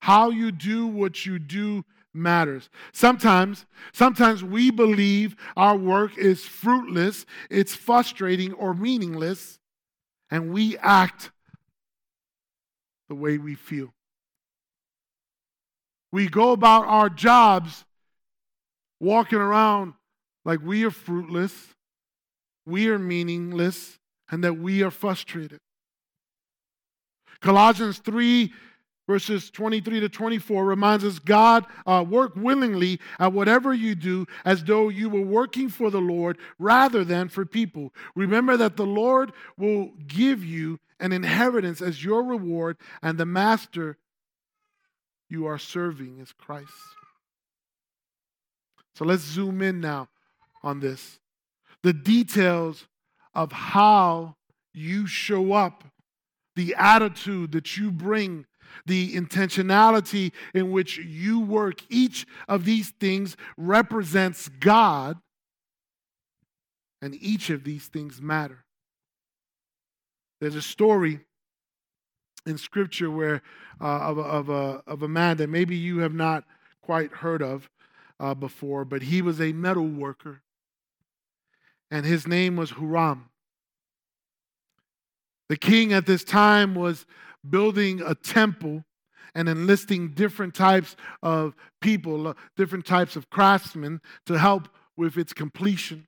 How 0.00 0.30
you 0.30 0.52
do 0.52 0.86
what 0.86 1.26
you 1.26 1.38
do 1.38 1.84
matters. 2.14 2.70
Sometimes, 2.92 3.66
sometimes 3.92 4.42
we 4.42 4.70
believe 4.70 5.36
our 5.56 5.76
work 5.76 6.16
is 6.16 6.44
fruitless, 6.44 7.26
it's 7.50 7.74
frustrating 7.74 8.52
or 8.54 8.74
meaningless, 8.74 9.58
and 10.30 10.52
we 10.52 10.76
act 10.78 11.30
the 13.08 13.14
way 13.14 13.38
we 13.38 13.54
feel. 13.54 13.92
We 16.10 16.28
go 16.28 16.52
about 16.52 16.86
our 16.86 17.08
jobs 17.08 17.84
walking 18.98 19.38
around 19.38 19.94
like 20.44 20.60
we 20.62 20.84
are 20.84 20.90
fruitless, 20.90 21.74
we 22.64 22.88
are 22.88 22.98
meaningless, 22.98 23.98
and 24.30 24.42
that 24.42 24.54
we 24.54 24.82
are 24.82 24.90
frustrated. 24.90 25.60
Colossians 27.40 27.98
3 27.98 28.52
verses 29.06 29.50
23 29.50 30.00
to 30.00 30.08
24 30.08 30.64
reminds 30.64 31.04
us 31.04 31.18
God 31.18 31.64
uh, 31.86 32.04
work 32.08 32.34
willingly 32.34 32.98
at 33.18 33.32
whatever 33.32 33.72
you 33.72 33.94
do 33.94 34.26
as 34.44 34.64
though 34.64 34.88
you 34.88 35.08
were 35.08 35.20
working 35.20 35.68
for 35.68 35.90
the 35.90 36.00
Lord 36.00 36.38
rather 36.58 37.04
than 37.04 37.28
for 37.28 37.44
people. 37.44 37.92
Remember 38.14 38.56
that 38.56 38.76
the 38.76 38.86
Lord 38.86 39.32
will 39.56 39.92
give 40.06 40.44
you 40.44 40.80
an 40.98 41.12
inheritance 41.12 41.82
as 41.82 42.02
your 42.02 42.22
reward, 42.22 42.78
and 43.02 43.18
the 43.18 43.26
master 43.26 43.98
you 45.28 45.46
are 45.46 45.58
serving 45.58 46.18
is 46.18 46.32
Christ. 46.32 46.72
So 48.94 49.04
let's 49.04 49.22
zoom 49.22 49.60
in 49.60 49.80
now 49.80 50.08
on 50.62 50.80
this. 50.80 51.18
The 51.82 51.92
details 51.92 52.86
of 53.34 53.52
how 53.52 54.36
you 54.72 55.06
show 55.06 55.52
up, 55.52 55.84
the 56.56 56.74
attitude 56.76 57.52
that 57.52 57.76
you 57.76 57.92
bring, 57.92 58.46
the 58.86 59.14
intentionality 59.14 60.32
in 60.54 60.72
which 60.72 60.98
you 60.98 61.40
work, 61.40 61.82
each 61.88 62.26
of 62.48 62.64
these 62.64 62.90
things 62.90 63.36
represents 63.56 64.48
God, 64.48 65.18
and 67.00 67.14
each 67.14 67.50
of 67.50 67.62
these 67.62 67.86
things 67.86 68.20
matter. 68.20 68.64
There's 70.40 70.56
a 70.56 70.62
story 70.62 71.20
in 72.46 72.58
Scripture 72.58 73.10
where 73.10 73.42
uh, 73.80 73.84
of, 73.84 74.18
a, 74.18 74.22
of, 74.22 74.48
a, 74.48 74.82
of 74.86 75.02
a 75.02 75.08
man 75.08 75.36
that 75.38 75.48
maybe 75.48 75.76
you 75.76 75.98
have 75.98 76.14
not 76.14 76.44
quite 76.82 77.12
heard 77.12 77.42
of 77.42 77.68
uh, 78.18 78.34
before, 78.34 78.84
but 78.84 79.02
he 79.02 79.20
was 79.20 79.40
a 79.40 79.52
metal 79.52 79.86
worker, 79.86 80.42
and 81.90 82.06
his 82.06 82.26
name 82.26 82.56
was 82.56 82.72
Huram. 82.72 83.24
The 85.48 85.56
king 85.56 85.92
at 85.92 86.06
this 86.06 86.24
time 86.24 86.74
was 86.74 87.06
building 87.48 88.02
a 88.02 88.14
temple 88.14 88.84
and 89.34 89.48
enlisting 89.48 90.14
different 90.14 90.54
types 90.54 90.96
of 91.22 91.54
people, 91.80 92.28
uh, 92.28 92.34
different 92.56 92.86
types 92.86 93.16
of 93.16 93.28
craftsmen 93.30 94.00
to 94.24 94.38
help 94.38 94.68
with 94.96 95.18
its 95.18 95.32
completion. 95.32 96.06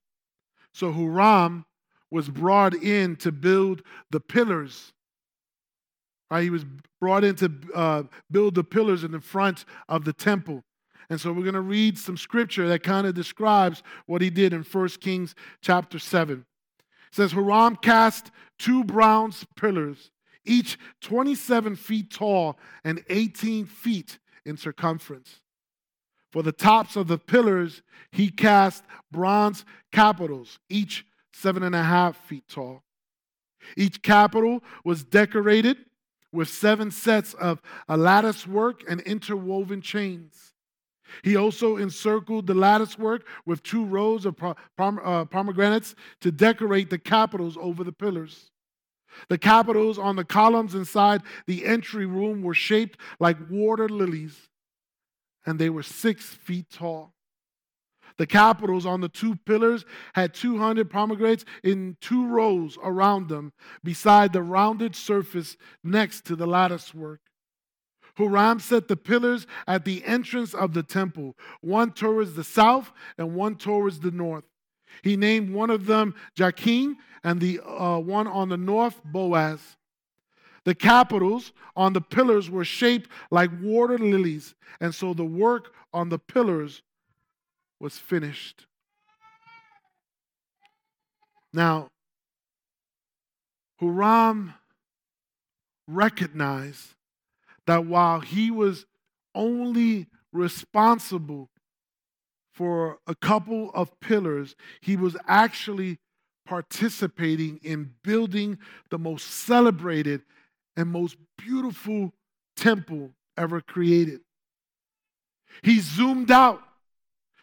So 0.72 0.92
Huram 0.92 1.64
was 2.10 2.30
brought 2.30 2.74
in 2.74 3.16
to 3.16 3.30
build 3.30 3.82
the 4.10 4.20
pillars. 4.20 4.92
Right? 6.30 6.44
He 6.44 6.50
was 6.50 6.64
brought 7.00 7.22
in 7.22 7.34
to 7.36 7.52
uh, 7.74 8.02
build 8.30 8.54
the 8.54 8.64
pillars 8.64 9.04
in 9.04 9.12
the 9.12 9.20
front 9.20 9.64
of 9.88 10.04
the 10.04 10.12
temple. 10.12 10.62
And 11.10 11.20
so 11.20 11.32
we're 11.32 11.42
going 11.42 11.54
to 11.54 11.60
read 11.60 11.98
some 11.98 12.16
scripture 12.16 12.68
that 12.68 12.82
kind 12.82 13.06
of 13.06 13.14
describes 13.14 13.82
what 14.06 14.20
he 14.20 14.30
did 14.30 14.52
in 14.52 14.62
1 14.62 14.88
Kings 15.00 15.34
chapter 15.62 15.98
7. 15.98 16.44
Says, 17.10 17.32
Huram 17.32 17.80
cast 17.80 18.30
two 18.58 18.84
bronze 18.84 19.46
pillars, 19.56 20.10
each 20.44 20.78
27 21.00 21.76
feet 21.76 22.10
tall 22.10 22.58
and 22.84 23.04
18 23.08 23.66
feet 23.66 24.18
in 24.44 24.56
circumference. 24.56 25.40
For 26.30 26.42
the 26.42 26.52
tops 26.52 26.96
of 26.96 27.08
the 27.08 27.18
pillars, 27.18 27.82
he 28.10 28.28
cast 28.28 28.84
bronze 29.10 29.64
capitals, 29.92 30.58
each 30.68 31.06
seven 31.32 31.62
and 31.62 31.74
a 31.74 31.82
half 31.82 32.16
feet 32.16 32.44
tall. 32.48 32.82
Each 33.76 34.02
capital 34.02 34.62
was 34.84 35.04
decorated 35.04 35.78
with 36.32 36.48
seven 36.48 36.90
sets 36.90 37.34
of 37.34 37.62
lattice 37.88 38.46
work 38.46 38.82
and 38.88 39.00
interwoven 39.02 39.80
chains. 39.80 40.54
He 41.22 41.36
also 41.36 41.76
encircled 41.76 42.46
the 42.46 42.54
lattice 42.54 42.98
work 42.98 43.26
with 43.46 43.62
two 43.62 43.84
rows 43.84 44.26
of 44.26 44.36
uh, 44.42 45.24
pomegranates 45.26 45.94
to 46.20 46.30
decorate 46.30 46.90
the 46.90 46.98
capitals 46.98 47.56
over 47.60 47.84
the 47.84 47.92
pillars. 47.92 48.50
The 49.28 49.38
capitals 49.38 49.98
on 49.98 50.16
the 50.16 50.24
columns 50.24 50.74
inside 50.74 51.22
the 51.46 51.64
entry 51.64 52.06
room 52.06 52.42
were 52.42 52.54
shaped 52.54 52.98
like 53.18 53.36
water 53.50 53.88
lilies, 53.88 54.48
and 55.46 55.58
they 55.58 55.70
were 55.70 55.82
six 55.82 56.24
feet 56.24 56.70
tall. 56.70 57.14
The 58.18 58.26
capitals 58.26 58.84
on 58.84 59.00
the 59.00 59.08
two 59.08 59.36
pillars 59.36 59.84
had 60.14 60.34
200 60.34 60.90
pomegranates 60.90 61.44
in 61.62 61.96
two 62.00 62.26
rows 62.26 62.76
around 62.82 63.28
them, 63.28 63.52
beside 63.84 64.32
the 64.32 64.42
rounded 64.42 64.96
surface 64.96 65.56
next 65.84 66.24
to 66.26 66.36
the 66.36 66.46
lattice 66.46 66.92
work. 66.94 67.20
Huram 68.18 68.60
set 68.60 68.88
the 68.88 68.96
pillars 68.96 69.46
at 69.66 69.84
the 69.84 70.04
entrance 70.04 70.52
of 70.52 70.74
the 70.74 70.82
temple, 70.82 71.36
one 71.60 71.92
towards 71.92 72.34
the 72.34 72.44
south 72.44 72.92
and 73.16 73.34
one 73.34 73.54
towards 73.54 74.00
the 74.00 74.10
north. 74.10 74.44
He 75.02 75.16
named 75.16 75.50
one 75.50 75.70
of 75.70 75.86
them 75.86 76.14
Jachin 76.36 76.96
and 77.22 77.40
the 77.40 77.60
uh, 77.60 77.98
one 77.98 78.26
on 78.26 78.48
the 78.48 78.56
north 78.56 79.00
Boaz. 79.04 79.76
The 80.64 80.74
capitals 80.74 81.52
on 81.76 81.92
the 81.92 82.00
pillars 82.00 82.50
were 82.50 82.64
shaped 82.64 83.08
like 83.30 83.50
water 83.62 83.96
lilies, 83.96 84.54
and 84.80 84.94
so 84.94 85.14
the 85.14 85.24
work 85.24 85.72
on 85.94 86.08
the 86.08 86.18
pillars 86.18 86.82
was 87.80 87.96
finished. 87.96 88.66
Now, 91.52 91.88
Huram 93.80 94.54
recognized 95.86 96.94
that 97.68 97.84
while 97.84 98.20
he 98.20 98.50
was 98.50 98.86
only 99.34 100.06
responsible 100.32 101.50
for 102.54 102.98
a 103.06 103.14
couple 103.14 103.70
of 103.74 104.00
pillars, 104.00 104.56
he 104.80 104.96
was 104.96 105.16
actually 105.28 105.98
participating 106.46 107.60
in 107.62 107.92
building 108.02 108.58
the 108.88 108.98
most 108.98 109.26
celebrated 109.26 110.22
and 110.78 110.88
most 110.88 111.16
beautiful 111.36 112.14
temple 112.56 113.10
ever 113.36 113.60
created. 113.60 114.20
He 115.62 115.78
zoomed 115.80 116.30
out 116.30 116.62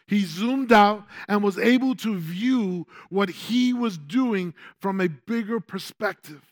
he 0.08 0.20
zoomed 0.20 0.72
out 0.72 1.04
and 1.28 1.42
was 1.42 1.58
able 1.58 1.96
to 1.96 2.16
view 2.16 2.86
what 3.08 3.28
he 3.28 3.72
was 3.72 3.98
doing 3.98 4.54
from 4.80 5.00
a 5.00 5.08
bigger 5.08 5.58
perspective. 5.58 6.42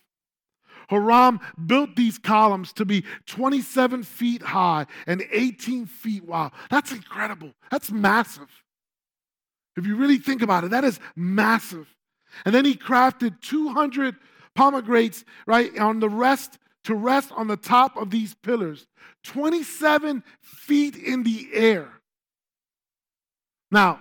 Huram 0.91 1.41
built 1.67 1.97
these 1.97 2.19
columns 2.19 2.73
to 2.75 2.85
be 2.85 3.05
27 3.27 4.03
feet 4.03 4.43
high 4.43 4.87
and 5.07 5.23
18 5.31 5.87
feet 5.87 6.25
wide. 6.25 6.53
That's 6.71 6.93
incredible. 6.93 7.53
That's 7.71 7.91
massive. 7.91 8.49
If 9.77 9.87
you 9.87 9.97
really 9.97 10.19
think 10.19 10.43
about 10.43 10.65
it, 10.65 10.71
that 10.71 10.85
is 10.85 11.01
massive. 11.17 11.89
And 12.45 12.55
then 12.55 12.65
he 12.65 12.75
crafted 12.75 13.41
200 13.41 14.17
pomegranates, 14.55 15.25
right, 15.47 15.77
on 15.79 16.01
the 16.01 16.09
rest 16.09 16.59
to 16.85 16.95
rest 16.95 17.33
on 17.33 17.49
the 17.49 17.57
top 17.57 17.97
of 17.97 18.11
these 18.11 18.35
pillars, 18.35 18.87
27 19.25 20.23
feet 20.43 20.97
in 20.97 21.23
the 21.23 21.49
air. 21.53 21.89
Now, 23.71 24.01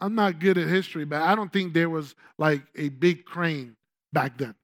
I'm 0.00 0.14
not 0.14 0.40
good 0.40 0.58
at 0.58 0.68
history, 0.68 1.04
but 1.04 1.22
I 1.22 1.34
don't 1.34 1.52
think 1.52 1.72
there 1.72 1.88
was 1.88 2.14
like 2.36 2.62
a 2.76 2.88
big 2.90 3.24
crane 3.24 3.76
back 4.12 4.36
then. 4.36 4.54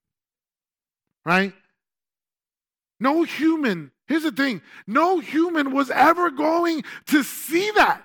Right? 1.25 1.53
No 2.99 3.23
human, 3.23 3.93
here's 4.07 4.25
the 4.25 4.33
thing 4.33 4.61
no 4.87 5.19
human 5.21 5.73
was 5.73 5.91
ever 5.91 6.31
going 6.31 6.85
to 7.07 7.23
see 7.23 7.71
that. 7.73 8.03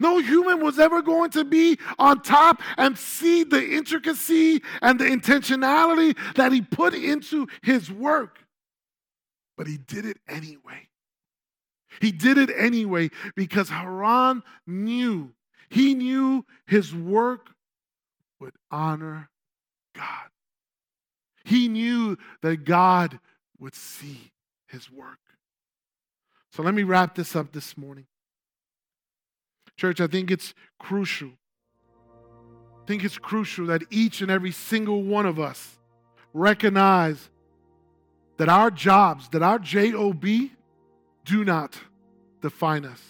No 0.00 0.18
human 0.18 0.60
was 0.60 0.78
ever 0.78 1.02
going 1.02 1.30
to 1.32 1.44
be 1.44 1.78
on 1.98 2.22
top 2.22 2.62
and 2.78 2.96
see 2.96 3.44
the 3.44 3.62
intricacy 3.62 4.62
and 4.80 4.98
the 4.98 5.04
intentionality 5.04 6.16
that 6.36 6.52
he 6.52 6.62
put 6.62 6.94
into 6.94 7.46
his 7.62 7.92
work. 7.92 8.38
But 9.58 9.66
he 9.66 9.76
did 9.76 10.06
it 10.06 10.16
anyway. 10.26 10.88
He 12.00 12.12
did 12.12 12.38
it 12.38 12.50
anyway 12.56 13.10
because 13.36 13.68
Huram 13.68 14.42
knew, 14.66 15.34
he 15.68 15.94
knew 15.94 16.46
his 16.66 16.94
work 16.94 17.50
would 18.40 18.54
honor 18.70 19.28
God. 19.94 20.29
He 21.50 21.66
knew 21.66 22.16
that 22.42 22.64
God 22.64 23.18
would 23.58 23.74
see 23.74 24.30
his 24.68 24.88
work. 24.88 25.18
So 26.52 26.62
let 26.62 26.74
me 26.74 26.84
wrap 26.84 27.16
this 27.16 27.34
up 27.34 27.50
this 27.50 27.76
morning. 27.76 28.06
Church, 29.76 30.00
I 30.00 30.06
think 30.06 30.30
it's 30.30 30.54
crucial. 30.78 31.30
I 32.00 32.86
think 32.86 33.02
it's 33.02 33.18
crucial 33.18 33.66
that 33.66 33.82
each 33.90 34.20
and 34.20 34.30
every 34.30 34.52
single 34.52 35.02
one 35.02 35.26
of 35.26 35.40
us 35.40 35.76
recognize 36.32 37.30
that 38.36 38.48
our 38.48 38.70
jobs, 38.70 39.28
that 39.30 39.42
our 39.42 39.58
JOB, 39.58 40.24
do 41.24 41.44
not 41.44 41.76
define 42.42 42.84
us. 42.84 43.02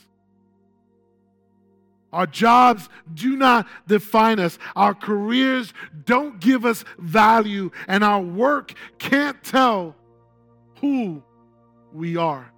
Our 2.12 2.26
jobs 2.26 2.88
do 3.14 3.36
not 3.36 3.68
define 3.86 4.40
us. 4.40 4.58
Our 4.74 4.94
careers 4.94 5.72
don't 6.04 6.40
give 6.40 6.64
us 6.64 6.84
value, 6.98 7.70
and 7.86 8.02
our 8.02 8.20
work 8.20 8.74
can't 8.98 9.42
tell 9.44 9.94
who 10.80 11.22
we 11.92 12.16
are. 12.16 12.52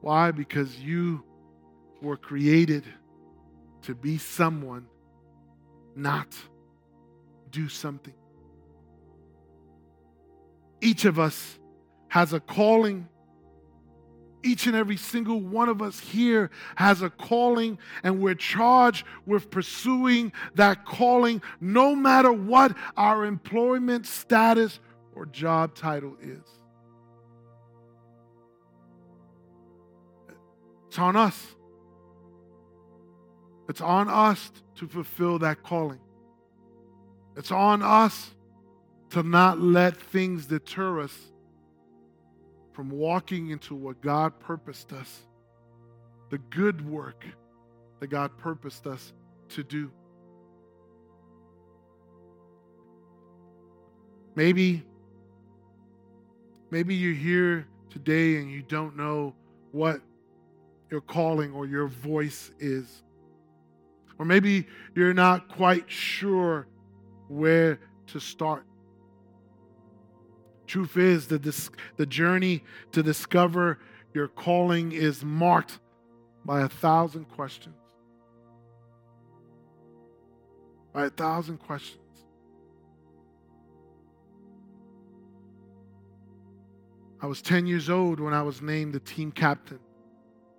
Why? 0.00 0.30
Because 0.30 0.78
you 0.78 1.24
were 2.00 2.16
created 2.16 2.84
to 3.82 3.94
be 3.94 4.16
someone, 4.18 4.86
not 5.94 6.34
do 7.50 7.68
something. 7.68 8.14
Each 10.80 11.04
of 11.04 11.18
us 11.18 11.58
has 12.08 12.32
a 12.32 12.40
calling 12.40 13.08
each 14.48 14.66
and 14.66 14.74
every 14.74 14.96
single 14.96 15.40
one 15.40 15.68
of 15.68 15.82
us 15.82 16.00
here 16.00 16.50
has 16.76 17.02
a 17.02 17.10
calling, 17.10 17.78
and 18.02 18.20
we're 18.20 18.34
charged 18.34 19.04
with 19.26 19.50
pursuing 19.50 20.32
that 20.54 20.86
calling 20.86 21.42
no 21.60 21.94
matter 21.94 22.32
what 22.32 22.74
our 22.96 23.26
employment 23.26 24.06
status 24.06 24.80
or 25.14 25.26
job 25.26 25.74
title 25.74 26.16
is. 26.22 26.42
It's 30.88 30.98
on 30.98 31.16
us. 31.16 31.54
It's 33.68 33.82
on 33.82 34.08
us 34.08 34.50
to 34.76 34.88
fulfill 34.88 35.38
that 35.40 35.62
calling. 35.62 36.00
It's 37.36 37.52
on 37.52 37.82
us 37.82 38.34
to 39.10 39.22
not 39.22 39.60
let 39.60 39.96
things 39.96 40.46
deter 40.46 41.00
us 41.00 41.14
from 42.78 42.90
walking 42.90 43.50
into 43.50 43.74
what 43.74 44.00
God 44.00 44.38
purposed 44.38 44.92
us, 44.92 45.22
the 46.30 46.38
good 46.38 46.88
work 46.88 47.26
that 47.98 48.06
God 48.06 48.30
purposed 48.38 48.86
us 48.86 49.12
to 49.48 49.64
do. 49.64 49.90
Maybe 54.36 54.84
maybe 56.70 56.94
you're 56.94 57.14
here 57.14 57.66
today 57.90 58.36
and 58.36 58.48
you 58.48 58.62
don't 58.62 58.96
know 58.96 59.34
what 59.72 60.00
your 60.88 61.00
calling 61.00 61.50
or 61.50 61.66
your 61.66 61.88
voice 61.88 62.52
is. 62.60 63.02
Or 64.20 64.24
maybe 64.24 64.68
you're 64.94 65.12
not 65.12 65.48
quite 65.48 65.90
sure 65.90 66.68
where 67.26 67.80
to 68.06 68.20
start. 68.20 68.64
Truth 70.68 70.98
is, 70.98 71.26
the, 71.28 71.38
dis- 71.38 71.70
the 71.96 72.04
journey 72.04 72.62
to 72.92 73.02
discover 73.02 73.78
your 74.12 74.28
calling 74.28 74.92
is 74.92 75.24
marked 75.24 75.78
by 76.44 76.60
a 76.60 76.68
thousand 76.68 77.24
questions. 77.30 77.74
By 80.92 81.06
a 81.06 81.10
thousand 81.10 81.56
questions. 81.56 82.02
I 87.22 87.26
was 87.26 87.40
10 87.40 87.66
years 87.66 87.88
old 87.88 88.20
when 88.20 88.34
I 88.34 88.42
was 88.42 88.60
named 88.60 88.92
the 88.92 89.00
team 89.00 89.32
captain 89.32 89.80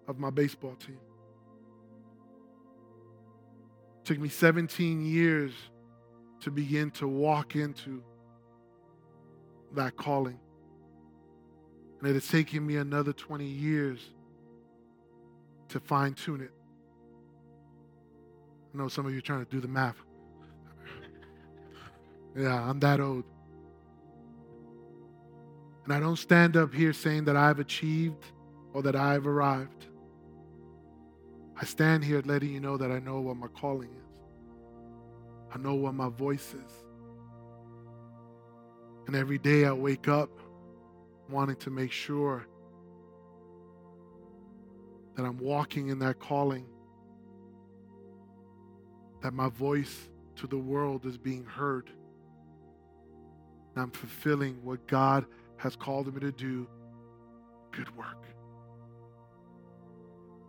of 0.07 0.17
my 0.17 0.31
baseball 0.31 0.75
team. 0.75 0.97
It 3.99 4.05
took 4.05 4.19
me 4.19 4.27
17 4.27 5.05
years 5.05 5.53
to 6.41 6.49
begin 6.49 6.89
to 6.91 7.07
walk 7.07 7.55
into 7.55 8.03
that 9.75 9.95
calling. 9.97 10.39
And 11.99 12.09
it 12.09 12.13
has 12.13 12.27
taken 12.27 12.65
me 12.65 12.77
another 12.77 13.13
20 13.13 13.45
years 13.45 13.99
to 15.69 15.79
fine 15.79 16.13
tune 16.13 16.41
it. 16.41 16.51
I 18.73 18.77
know 18.77 18.87
some 18.87 19.05
of 19.05 19.11
you 19.11 19.17
are 19.17 19.21
trying 19.21 19.45
to 19.45 19.51
do 19.51 19.59
the 19.59 19.67
math. 19.67 19.97
yeah, 22.35 22.69
I'm 22.69 22.79
that 22.79 22.99
old. 22.99 23.23
And 25.85 25.93
I 25.93 25.99
don't 25.99 26.17
stand 26.17 26.55
up 26.55 26.73
here 26.73 26.93
saying 26.93 27.25
that 27.25 27.35
I've 27.35 27.59
achieved 27.59 28.23
or 28.73 28.83
that 28.83 28.95
I've 28.95 29.25
arrived. 29.25 29.87
I 31.59 31.65
stand 31.65 32.03
here 32.03 32.21
letting 32.25 32.53
you 32.53 32.59
know 32.59 32.77
that 32.77 32.91
I 32.91 32.99
know 32.99 33.19
what 33.19 33.37
my 33.37 33.47
calling 33.47 33.89
is. 33.89 34.19
I 35.53 35.57
know 35.57 35.73
what 35.73 35.93
my 35.93 36.09
voice 36.09 36.53
is. 36.53 36.88
And 39.09 39.15
every 39.15 39.39
day 39.39 39.65
I 39.65 39.71
wake 39.71 40.07
up 40.07 40.29
wanting 41.31 41.55
to 41.55 41.71
make 41.71 41.91
sure 41.91 42.45
that 45.15 45.23
I'm 45.25 45.39
walking 45.39 45.87
in 45.87 45.97
that 45.97 46.19
calling, 46.19 46.67
that 49.23 49.33
my 49.33 49.49
voice 49.49 50.09
to 50.35 50.45
the 50.45 50.59
world 50.59 51.07
is 51.07 51.17
being 51.17 51.43
heard. 51.43 51.89
And 53.73 53.81
I'm 53.81 53.89
fulfilling 53.89 54.63
what 54.63 54.85
God 54.85 55.25
has 55.57 55.75
called 55.75 56.13
me 56.13 56.19
to 56.19 56.31
do 56.31 56.67
good 57.71 57.97
work. 57.97 58.27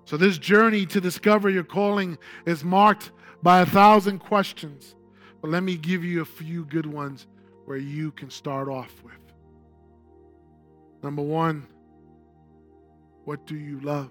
So, 0.05 0.19
this 0.19 0.37
journey 0.37 0.85
to 0.85 1.01
discover 1.01 1.49
your 1.49 1.65
calling 1.65 2.19
is 2.45 2.63
marked 2.63 3.11
by 3.43 3.61
a 3.63 3.67
thousand 3.67 4.19
questions. 4.19 4.97
But 5.41 5.51
let 5.51 5.63
me 5.63 5.79
give 5.79 6.05
you 6.05 6.21
a 6.21 6.27
few 6.27 6.67
good 6.67 6.85
ones 6.85 7.27
where 7.65 7.79
you 7.79 8.11
can 8.13 8.31
start 8.31 8.69
off 8.69 8.93
with. 9.05 9.15
Number 11.03 11.23
one, 11.23 11.67
what 13.25 13.47
do 13.47 13.57
you 13.57 13.81
love? 13.81 14.11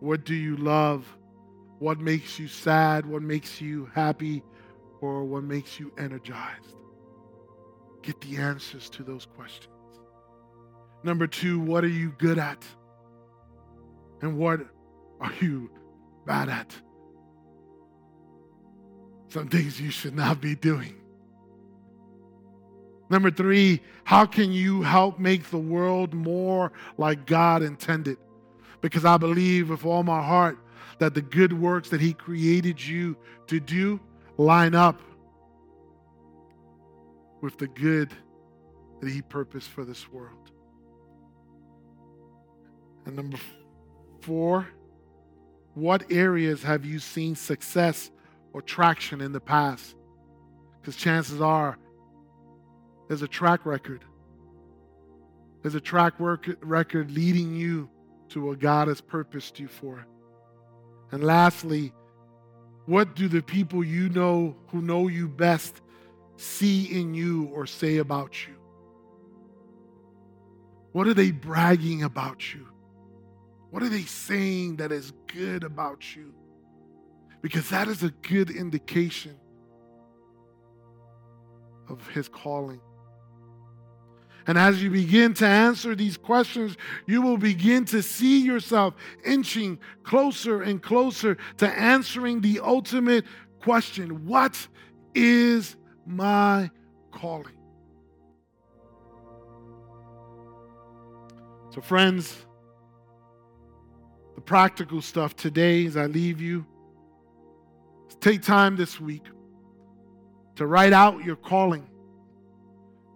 What 0.00 0.24
do 0.24 0.34
you 0.34 0.56
love? 0.56 1.06
What 1.78 1.98
makes 1.98 2.38
you 2.38 2.46
sad? 2.46 3.06
What 3.06 3.22
makes 3.22 3.60
you 3.60 3.90
happy? 3.94 4.42
Or 5.00 5.24
what 5.24 5.44
makes 5.44 5.80
you 5.80 5.92
energized? 5.98 6.76
Get 8.02 8.20
the 8.20 8.36
answers 8.36 8.88
to 8.90 9.02
those 9.02 9.26
questions. 9.26 9.68
Number 11.02 11.26
two, 11.26 11.58
what 11.60 11.84
are 11.84 11.88
you 11.88 12.14
good 12.18 12.38
at? 12.38 12.64
And 14.22 14.38
what 14.38 14.60
are 15.20 15.32
you 15.40 15.70
bad 16.26 16.48
at? 16.48 16.74
Some 19.28 19.48
things 19.48 19.80
you 19.80 19.90
should 19.90 20.14
not 20.14 20.40
be 20.40 20.54
doing. 20.54 20.94
Number 23.10 23.30
three, 23.30 23.80
how 24.04 24.26
can 24.26 24.52
you 24.52 24.82
help 24.82 25.18
make 25.18 25.50
the 25.50 25.58
world 25.58 26.14
more 26.14 26.72
like 26.96 27.26
God 27.26 27.62
intended? 27.62 28.16
Because 28.80 29.04
I 29.04 29.16
believe 29.16 29.70
with 29.70 29.84
all 29.84 30.02
my 30.02 30.22
heart 30.22 30.58
that 30.98 31.14
the 31.14 31.22
good 31.22 31.52
works 31.52 31.90
that 31.90 32.00
He 32.00 32.14
created 32.14 32.84
you 32.84 33.16
to 33.48 33.60
do 33.60 34.00
line 34.36 34.74
up 34.74 35.00
with 37.40 37.58
the 37.58 37.66
good 37.66 38.10
that 39.00 39.10
He 39.10 39.22
purposed 39.22 39.68
for 39.68 39.84
this 39.84 40.10
world. 40.10 40.50
And 43.06 43.16
number 43.16 43.38
Four, 44.24 44.66
what 45.74 46.10
areas 46.10 46.62
have 46.62 46.86
you 46.86 46.98
seen 46.98 47.34
success 47.34 48.10
or 48.54 48.62
traction 48.62 49.20
in 49.20 49.32
the 49.32 49.40
past? 49.40 49.94
Because 50.80 50.96
chances 50.96 51.42
are 51.42 51.76
there's 53.08 53.22
a 53.22 53.28
track 53.28 53.66
record. 53.66 54.04
There's 55.62 55.74
a 55.74 55.80
track 55.80 56.14
record 56.18 57.10
leading 57.10 57.54
you 57.54 57.88
to 58.30 58.44
what 58.44 58.58
God 58.58 58.88
has 58.88 59.00
purposed 59.00 59.58
you 59.58 59.68
for. 59.68 60.06
And 61.10 61.22
lastly, 61.24 61.92
what 62.86 63.14
do 63.14 63.28
the 63.28 63.42
people 63.42 63.82
you 63.84 64.08
know 64.10 64.56
who 64.68 64.82
know 64.82 65.08
you 65.08 65.28
best 65.28 65.80
see 66.36 66.84
in 66.84 67.14
you 67.14 67.44
or 67.52 67.66
say 67.66 67.98
about 67.98 68.46
you? 68.46 68.54
What 70.92 71.06
are 71.06 71.14
they 71.14 71.30
bragging 71.30 72.02
about 72.02 72.54
you? 72.54 72.66
What 73.70 73.82
are 73.82 73.88
they 73.88 74.02
saying 74.02 74.76
that 74.76 74.92
is 74.92 75.12
good 75.26 75.64
about 75.64 76.14
you? 76.14 76.32
Because 77.42 77.68
that 77.70 77.88
is 77.88 78.02
a 78.02 78.10
good 78.10 78.50
indication 78.50 79.36
of 81.88 82.06
his 82.08 82.28
calling. 82.28 82.80
And 84.46 84.58
as 84.58 84.82
you 84.82 84.90
begin 84.90 85.32
to 85.34 85.46
answer 85.46 85.94
these 85.94 86.16
questions, 86.16 86.76
you 87.06 87.22
will 87.22 87.38
begin 87.38 87.84
to 87.86 88.02
see 88.02 88.42
yourself 88.42 88.94
inching 89.24 89.78
closer 90.02 90.62
and 90.62 90.82
closer 90.82 91.38
to 91.58 91.68
answering 91.68 92.40
the 92.40 92.60
ultimate 92.60 93.24
question 93.60 94.26
What 94.26 94.68
is 95.14 95.76
my 96.06 96.70
calling? 97.10 97.56
So, 101.70 101.80
friends, 101.80 102.44
the 104.34 104.40
practical 104.40 105.00
stuff 105.00 105.34
today 105.34 105.86
as 105.86 105.96
I 105.96 106.06
leave 106.06 106.40
you. 106.40 106.66
Take 108.20 108.42
time 108.42 108.76
this 108.76 109.00
week 109.00 109.24
to 110.56 110.66
write 110.66 110.92
out 110.92 111.24
your 111.24 111.36
calling. 111.36 111.86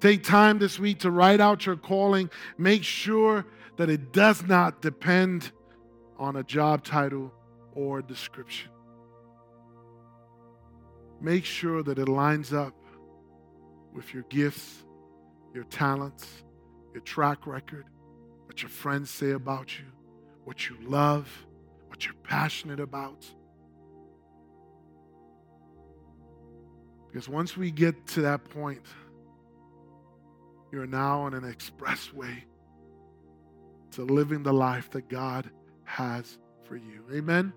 Take 0.00 0.22
time 0.22 0.58
this 0.58 0.78
week 0.78 1.00
to 1.00 1.11
write 1.11 1.40
out 1.40 1.66
your 1.66 1.76
calling. 1.76 2.30
Make 2.56 2.84
sure 2.84 3.46
that 3.76 3.90
it 3.90 4.12
does 4.12 4.42
not 4.44 4.80
depend 4.80 5.50
on 6.16 6.37
a 6.37 6.42
job 6.42 6.84
title 6.84 7.32
or 7.72 8.03
description. 8.03 8.70
Make 11.20 11.44
sure 11.44 11.82
that 11.82 11.99
it 11.99 12.09
lines 12.09 12.53
up 12.53 12.74
with 13.92 14.14
your 14.14 14.22
gifts, 14.24 14.84
your 15.53 15.64
talents, 15.64 16.26
your 16.92 17.03
track 17.03 17.46
record, 17.46 17.86
what 18.46 18.62
your 18.62 18.68
friends 18.68 19.11
say 19.11 19.32
about 19.32 19.78
you 19.78 19.84
what 20.49 20.66
you 20.66 20.76
love, 20.80 21.28
what 21.88 22.07
you're 22.07 22.14
passionate 22.24 22.80
about. 22.80 23.22
Because 27.07 27.28
once 27.28 27.55
we 27.55 27.70
get 27.70 28.07
to 28.07 28.22
that 28.22 28.49
point, 28.49 28.80
you're 30.71 30.87
now 30.87 31.21
on 31.21 31.35
an 31.35 31.43
expressway 31.43 32.43
to 33.93 34.05
living 34.05 34.43
the 34.43 34.53
life 34.53 34.91
that 34.91 35.09
God 35.09 35.51
has 35.85 36.39
for 36.64 36.77
you. 36.77 37.05
Amen. 37.12 37.53